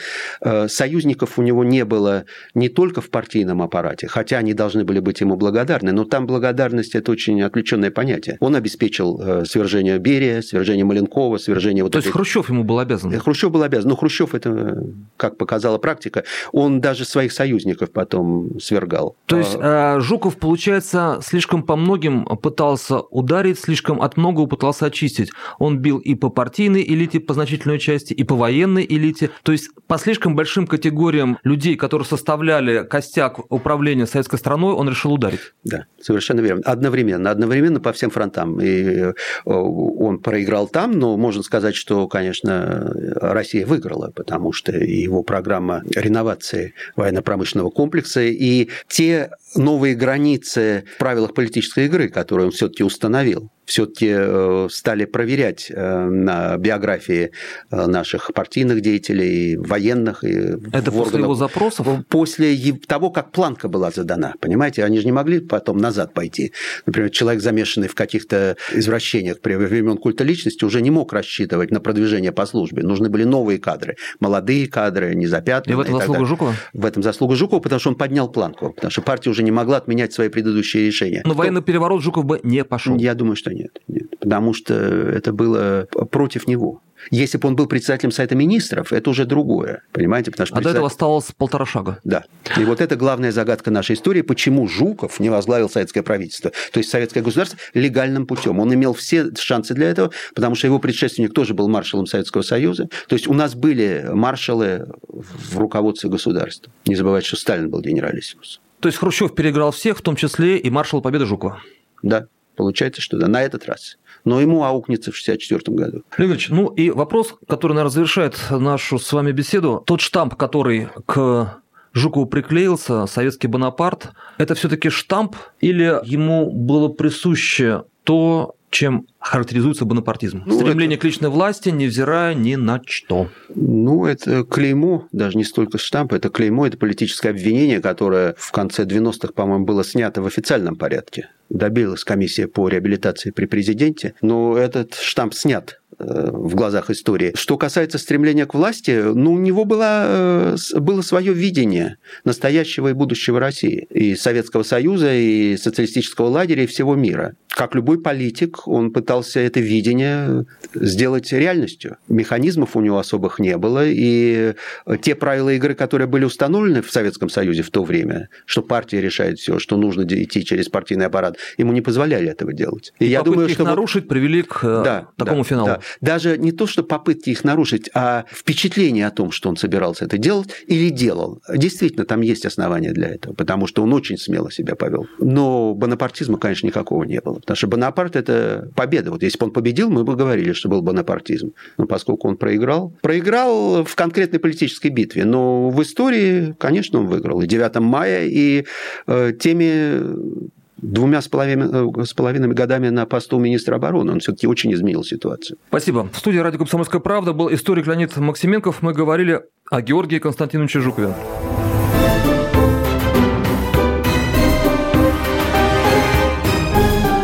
Союзников 0.67 1.39
у 1.39 1.41
него 1.41 1.63
не 1.63 1.85
было 1.85 2.25
не 2.53 2.69
только 2.69 3.01
в 3.01 3.09
партийном 3.09 3.61
аппарате, 3.61 4.07
хотя 4.07 4.37
они 4.37 4.53
должны 4.53 4.83
были 4.83 4.99
быть 4.99 5.21
ему 5.21 5.35
благодарны, 5.35 5.91
но 5.91 6.05
там 6.05 6.27
благодарность– 6.27 6.95
это 6.95 7.11
очень 7.11 7.41
отвлеченное 7.41 7.91
понятие. 7.91 8.37
Он 8.39 8.55
обеспечил 8.55 9.45
свержение 9.45 9.97
Берия, 9.97 10.41
свержение 10.41 10.85
Маленкова, 10.85 11.37
свержение... 11.37 11.83
Вот 11.83 11.93
То 11.93 11.99
есть 11.99 12.09
Хрущев 12.09 12.49
ему 12.49 12.63
был 12.63 12.79
обязан? 12.79 13.17
Хрущев 13.19 13.51
был 13.51 13.63
обязан. 13.63 13.89
Но 13.89 13.95
Хрущев 13.95 14.35
это, 14.35 14.83
как 15.17 15.37
показала 15.47 15.77
практика, 15.77 16.25
он 16.51 16.81
даже 16.81 17.05
своих 17.05 17.31
союзников 17.31 17.91
потом 17.91 18.59
свергал. 18.59 19.15
То 19.27 19.37
есть 19.37 19.55
а, 19.57 19.97
э, 19.97 20.01
Жуков, 20.01 20.35
получается, 20.35 21.19
слишком 21.23 21.63
по 21.63 21.77
многим 21.77 22.25
пытался 22.25 22.99
ударить, 22.99 23.59
слишком 23.59 24.01
от 24.01 24.17
многого 24.17 24.47
пытался 24.47 24.87
очистить. 24.87 25.31
Он 25.57 25.79
бил 25.79 25.99
и 25.99 26.15
по 26.15 26.29
партийной 26.29 26.83
элите, 26.83 27.21
по 27.21 27.33
значительной 27.33 27.79
части, 27.79 28.11
и 28.11 28.23
по 28.25 28.35
военной 28.35 28.85
элите. 28.87 29.29
То 29.43 29.53
есть 29.53 29.69
по 29.87 29.97
слишком 29.97 30.35
большим 30.35 30.67
категориям 30.67 31.37
людей, 31.43 31.77
которые 31.77 32.05
составляли 32.05 32.83
костяк 32.83 33.39
управления 33.49 34.05
советской 34.05 34.37
страной, 34.37 34.73
он 34.73 34.89
решил 34.89 35.13
ударить. 35.13 35.53
Да, 35.63 35.85
совершенно 36.01 36.41
верно. 36.41 36.61
Одновременно, 36.65 37.31
одновременно 37.31 37.79
по 37.79 37.93
всем 37.93 38.09
фронтам. 38.09 38.59
И 38.59 38.83
э, 38.83 39.13
он 39.45 40.19
проиграл 40.19 40.67
там, 40.67 40.91
но 40.91 41.15
можно 41.15 41.41
сказать, 41.41 41.75
что, 41.75 42.09
конечно, 42.09 42.91
Россия 43.15 43.65
выиграла, 43.65 44.11
потому 44.13 44.51
что 44.51 44.73
его 44.73 45.23
программа 45.37 45.83
реновации 45.95 46.73
военно-промышленного 46.95 47.69
комплекса, 47.69 48.21
и 48.21 48.69
те 48.87 49.29
новые 49.55 49.93
границы 49.93 50.83
в 50.95 50.97
правилах 50.97 51.35
политической 51.35 51.85
игры, 51.85 52.09
которые 52.09 52.47
он 52.47 52.51
все-таки 52.51 52.83
установил, 52.83 53.51
все-таки 53.67 54.07
э, 54.09 54.67
стали 54.71 55.03
проверять 55.03 55.69
э, 55.69 56.05
на 56.05 56.57
биографии 56.57 57.31
э, 57.69 57.85
наших 57.85 58.31
партийных 58.33 58.81
деятелей, 58.81 59.57
военных. 59.57 60.23
И 60.23 60.55
Это 60.71 60.85
после 60.85 61.01
органов. 61.01 61.21
его 61.21 61.35
запросов? 61.35 61.87
После 62.07 62.73
того, 62.87 63.09
как 63.09 63.31
планка 63.31 63.67
была 63.67 63.91
задана, 63.91 64.35
понимаете? 64.39 64.85
Они 64.85 64.99
же 64.99 65.05
не 65.05 65.11
могли 65.11 65.41
потом 65.41 65.77
назад 65.79 66.13
пойти. 66.13 66.53
Например, 66.85 67.09
человек, 67.09 67.43
замешанный 67.43 67.89
в 67.89 67.95
каких-то 67.95 68.55
извращениях 68.71 69.41
при 69.41 69.55
времен 69.55 69.97
культа 69.97 70.23
личности, 70.23 70.63
уже 70.63 70.81
не 70.81 70.89
мог 70.89 71.11
рассчитывать 71.11 71.69
на 71.69 71.81
продвижение 71.81 72.31
по 72.31 72.45
службе. 72.45 72.83
Нужны 72.83 73.09
были 73.09 73.25
новые 73.25 73.59
кадры, 73.59 73.97
молодые 74.21 74.67
кадры, 74.67 75.13
незапятнанные. 75.13 75.73
И 75.73 75.75
в 75.75 75.81
этом 75.81 75.99
заслуга 75.99 76.25
Жукова? 76.25 76.53
В 76.71 76.85
этом 76.85 77.03
заслуга 77.03 77.35
Жукова, 77.35 77.59
потому 77.59 77.81
что 77.81 77.89
он 77.89 77.95
поднял 77.95 78.31
планку, 78.31 78.71
потому 78.71 78.91
что 78.91 79.01
партия 79.01 79.29
уже 79.29 79.43
не 79.43 79.51
могла 79.51 79.75
отменять 79.75 80.13
свои 80.13 80.29
предыдущие 80.29 80.85
решения. 80.85 81.21
Но 81.25 81.31
Кто... 81.31 81.39
военный 81.39 81.61
переворот 81.61 82.01
Жуков 82.01 82.23
бы 82.23 82.39
не 82.43 82.63
пошел. 82.63 82.95
Я 82.95 83.13
думаю, 83.13 83.35
что 83.35 83.56
нет, 83.57 83.81
нет, 83.87 84.19
потому 84.19 84.53
что 84.53 84.73
это 84.73 85.33
было 85.33 85.87
против 86.11 86.47
него. 86.47 86.81
Если 87.11 87.37
бы 87.37 87.47
он 87.47 87.55
был 87.55 87.67
председателем 87.67 88.11
Совета 88.11 88.35
Министров, 88.35 88.91
это 88.91 89.09
уже 89.09 89.25
другое, 89.25 89.83
понимаете? 89.91 90.31
Потому 90.31 90.47
что 90.47 90.55
а 90.55 90.57
председатель... 90.57 90.73
до 90.73 90.77
этого 90.79 90.87
осталось 90.87 91.31
полтора 91.37 91.65
шага. 91.65 91.99
Да. 92.03 92.23
И 92.57 92.65
вот 92.65 92.81
это 92.81 92.95
главная 92.95 93.31
загадка 93.31 93.71
нашей 93.71 93.95
истории, 93.95 94.21
почему 94.21 94.67
Жуков 94.67 95.19
не 95.19 95.29
возглавил 95.29 95.69
советское 95.69 96.01
правительство, 96.01 96.51
то 96.71 96.79
есть 96.79 96.89
советское 96.89 97.21
государство, 97.21 97.59
легальным 97.73 98.25
путем. 98.25 98.59
Он 98.59 98.73
имел 98.73 98.93
все 98.93 99.31
шансы 99.35 99.73
для 99.73 99.89
этого, 99.89 100.11
потому 100.33 100.55
что 100.55 100.67
его 100.67 100.79
предшественник 100.79 101.33
тоже 101.33 101.53
был 101.53 101.69
маршалом 101.69 102.07
Советского 102.07 102.41
Союза. 102.41 102.89
То 103.07 103.13
есть 103.13 103.27
у 103.27 103.33
нас 103.33 103.53
были 103.53 104.09
маршалы 104.11 104.87
в 105.07 105.57
руководстве 105.57 106.09
государства. 106.09 106.71
Не 106.87 106.95
забывайте, 106.95 107.27
что 107.27 107.37
Сталин 107.37 107.69
был 107.69 107.81
генералиссимус. 107.81 108.59
То 108.79 108.89
есть 108.89 108.97
Хрущев 108.97 109.33
переиграл 109.33 109.71
всех, 109.71 109.97
в 109.97 110.01
том 110.01 110.15
числе 110.15 110.57
и 110.57 110.69
маршал 110.69 111.01
Победы 111.01 111.25
Жукова? 111.25 111.61
Да, 112.03 112.27
получается, 112.57 113.01
что 113.01 113.17
да, 113.17 113.27
на 113.27 113.41
этот 113.41 113.65
раз. 113.65 113.97
Но 114.25 114.41
ему 114.41 114.65
аукнется 114.65 115.11
в 115.11 115.21
1964 115.21 115.77
году. 115.77 116.03
Леонидович, 116.17 116.49
ну 116.49 116.67
и 116.67 116.89
вопрос, 116.89 117.35
который, 117.47 117.73
наверное, 117.73 117.93
завершает 117.93 118.37
нашу 118.49 118.99
с 118.99 119.13
вами 119.13 119.31
беседу. 119.31 119.81
Тот 119.85 120.01
штамп, 120.01 120.35
который 120.35 120.89
к 121.05 121.61
Жукову 121.93 122.25
приклеился, 122.25 123.05
советский 123.05 123.47
Бонапарт, 123.47 124.09
это 124.37 124.55
все-таки 124.55 124.89
штамп 124.89 125.35
или 125.61 125.99
ему 126.03 126.51
было 126.51 126.89
присуще 126.89 127.83
то, 128.03 128.56
чем 128.69 129.07
характеризуется 129.19 129.85
бонапартизм? 129.85 130.43
Ну, 130.45 130.55
Стремление 130.55 130.95
это... 130.95 131.01
к 131.01 131.05
личной 131.05 131.29
власти, 131.29 131.69
невзирая 131.69 132.33
ни 132.33 132.55
на 132.55 132.81
что. 132.85 133.29
Ну, 133.53 134.05
это 134.05 134.43
клеймо, 134.43 135.07
даже 135.11 135.37
не 135.37 135.43
столько 135.43 135.77
штамп, 135.77 136.13
это 136.13 136.29
клеймо, 136.29 136.67
это 136.67 136.77
политическое 136.77 137.29
обвинение, 137.29 137.81
которое 137.81 138.35
в 138.37 138.51
конце 138.51 138.83
90-х, 138.83 139.33
по-моему, 139.33 139.65
было 139.65 139.83
снято 139.83 140.21
в 140.21 140.27
официальном 140.27 140.75
порядке. 140.75 141.29
Добилась 141.49 142.03
комиссия 142.03 142.47
по 142.47 142.67
реабилитации 142.67 143.31
при 143.31 143.45
президенте, 143.45 144.15
но 144.21 144.57
этот 144.57 144.95
штамп 144.95 145.33
снят 145.33 145.79
в 145.99 146.55
глазах 146.55 146.89
истории. 146.89 147.31
Что 147.35 147.57
касается 147.57 147.97
стремления 147.97 148.45
к 148.45 148.53
власти, 148.53 149.01
ну, 149.13 149.33
у 149.33 149.39
него 149.39 149.65
было, 149.65 150.55
э, 150.55 150.55
было 150.79 151.01
свое 151.01 151.33
видение 151.33 151.97
настоящего 152.23 152.89
и 152.89 152.93
будущего 152.93 153.39
России, 153.39 153.87
и 153.89 154.15
Советского 154.15 154.63
Союза, 154.63 155.13
и 155.13 155.57
социалистического 155.57 156.27
лагеря, 156.27 156.63
и 156.63 156.67
всего 156.67 156.95
мира. 156.95 157.35
Как 157.49 157.73
любой 157.73 157.99
политик, 157.99 158.67
он 158.67 158.91
пытался 158.91 159.39
это 159.39 159.59
видение 159.59 160.45
сделать 160.75 161.31
реальностью. 161.33 161.97
Механизмов 162.07 162.75
у 162.75 162.81
него 162.81 162.99
особых 162.99 163.39
не 163.39 163.57
было, 163.57 163.83
и 163.83 164.53
те 165.01 165.15
правила 165.15 165.49
игры, 165.49 165.73
которые 165.73 166.07
были 166.07 166.25
установлены 166.25 166.83
в 166.83 166.91
Советском 166.91 167.29
Союзе 167.29 167.63
в 167.63 167.71
то 167.71 167.83
время, 167.83 168.29
что 168.45 168.61
партия 168.61 169.01
решает 169.01 169.39
все, 169.39 169.57
что 169.57 169.77
нужно 169.77 170.03
идти 170.03 170.45
через 170.45 170.69
партийный 170.69 171.07
аппарат, 171.07 171.37
ему 171.57 171.73
не 171.73 171.81
позволяли 171.81 172.29
этого 172.29 172.53
делать. 172.53 172.93
И, 172.99 173.05
и 173.05 173.09
я 173.09 173.23
думаю, 173.23 173.49
что 173.49 173.63
нарушить 173.63 174.03
вот... 174.03 174.09
привели 174.09 174.43
к 174.43 174.59
э, 174.63 174.83
да, 174.83 175.07
такому 175.17 175.41
да, 175.41 175.49
финалу. 175.49 175.67
Да. 175.67 175.81
Даже 176.01 176.37
не 176.37 176.51
то, 176.51 176.67
что 176.67 176.83
попытки 176.83 177.29
их 177.29 177.43
нарушить, 177.43 177.89
а 177.93 178.25
впечатление 178.31 179.07
о 179.07 179.11
том, 179.11 179.31
что 179.31 179.49
он 179.49 179.57
собирался 179.57 180.05
это 180.05 180.17
делать 180.17 180.49
или 180.67 180.89
делал. 180.89 181.41
Действительно, 181.53 182.05
там 182.05 182.21
есть 182.21 182.45
основания 182.45 182.91
для 182.91 183.09
этого, 183.09 183.33
потому 183.33 183.67
что 183.67 183.83
он 183.83 183.93
очень 183.93 184.17
смело 184.17 184.51
себя 184.51 184.75
повел. 184.75 185.07
Но 185.19 185.73
бонапартизма, 185.73 186.37
конечно, 186.37 186.67
никакого 186.67 187.03
не 187.03 187.21
было. 187.21 187.35
Потому 187.35 187.55
что 187.55 187.67
Бонапарт– 187.67 188.15
это 188.15 188.71
победа. 188.75 189.11
Вот 189.11 189.23
если 189.23 189.37
бы 189.37 189.45
он 189.45 189.51
победил, 189.51 189.89
мы 189.89 190.03
бы 190.03 190.15
говорили, 190.15 190.53
что 190.53 190.69
был 190.69 190.81
бонапартизм. 190.81 191.53
Но 191.77 191.85
поскольку 191.85 192.27
он 192.27 192.37
проиграл, 192.37 192.93
проиграл 193.01 193.83
в 193.83 193.95
конкретной 193.95 194.39
политической 194.39 194.89
битве. 194.89 195.25
Но 195.25 195.69
в 195.69 195.81
истории, 195.81 196.55
конечно, 196.59 196.99
он 196.99 197.07
выиграл. 197.07 197.41
И 197.41 197.47
9 197.47 197.79
мая, 197.79 198.25
и 198.25 198.65
э, 199.07 199.33
теми 199.39 200.47
двумя 200.77 201.21
с 201.21 201.27
половиной, 201.27 202.05
с 202.05 202.13
половиной 202.13 202.49
годами 202.49 202.89
на 202.89 203.05
посту 203.05 203.39
министра 203.39 203.75
обороны. 203.75 204.11
Он 204.11 204.19
все-таки 204.19 204.47
очень 204.47 204.73
изменил 204.73 205.03
ситуацию. 205.03 205.57
Спасибо. 205.69 206.09
В 206.11 206.17
студии 206.17 206.39
«Радио 206.39 206.59
Комсомольская 206.59 207.01
правда» 207.01 207.33
был 207.33 207.53
историк 207.53 207.87
Леонид 207.87 208.15
Максименков. 208.17 208.81
Мы 208.81 208.93
говорили 208.93 209.41
о 209.69 209.81
Георгии 209.81 210.19
Константиновиче 210.19 210.79
Жукове. 210.79 211.13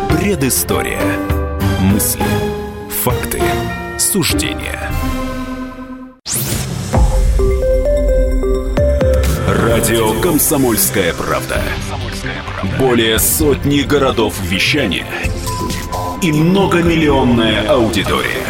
Предыстория. 0.10 1.02
Мысли. 1.82 2.24
Факты. 2.90 3.42
Суждения. 3.98 4.90
Радио 9.48 10.20
«Комсомольская 10.22 11.14
правда». 11.14 11.62
Более 12.80 13.20
сотни 13.20 13.82
городов 13.82 14.36
вещания 14.42 15.08
и 16.22 16.32
многомиллионная 16.32 17.68
аудитория. 17.70 18.46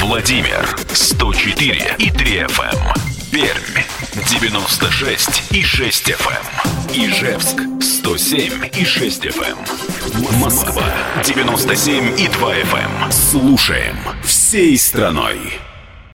Владимир 0.00 0.76
104 0.92 1.96
и 1.98 2.10
3 2.10 2.38
FM. 2.46 2.74
Эм. 2.74 2.94
Пермь 3.30 3.84
96 4.28 5.52
и 5.52 5.62
6 5.62 6.10
FM. 6.10 6.32
Эм. 6.94 7.10
Ижевск 7.10 7.60
107 7.82 8.70
и 8.74 8.84
6 8.84 9.26
FM. 9.26 9.58
Эм. 9.58 10.40
Москва 10.40 10.84
97 11.22 12.18
и 12.18 12.28
2 12.28 12.54
FM. 12.54 13.12
Слушаем 13.12 13.96
всей 14.24 14.78
страной. 14.78 15.38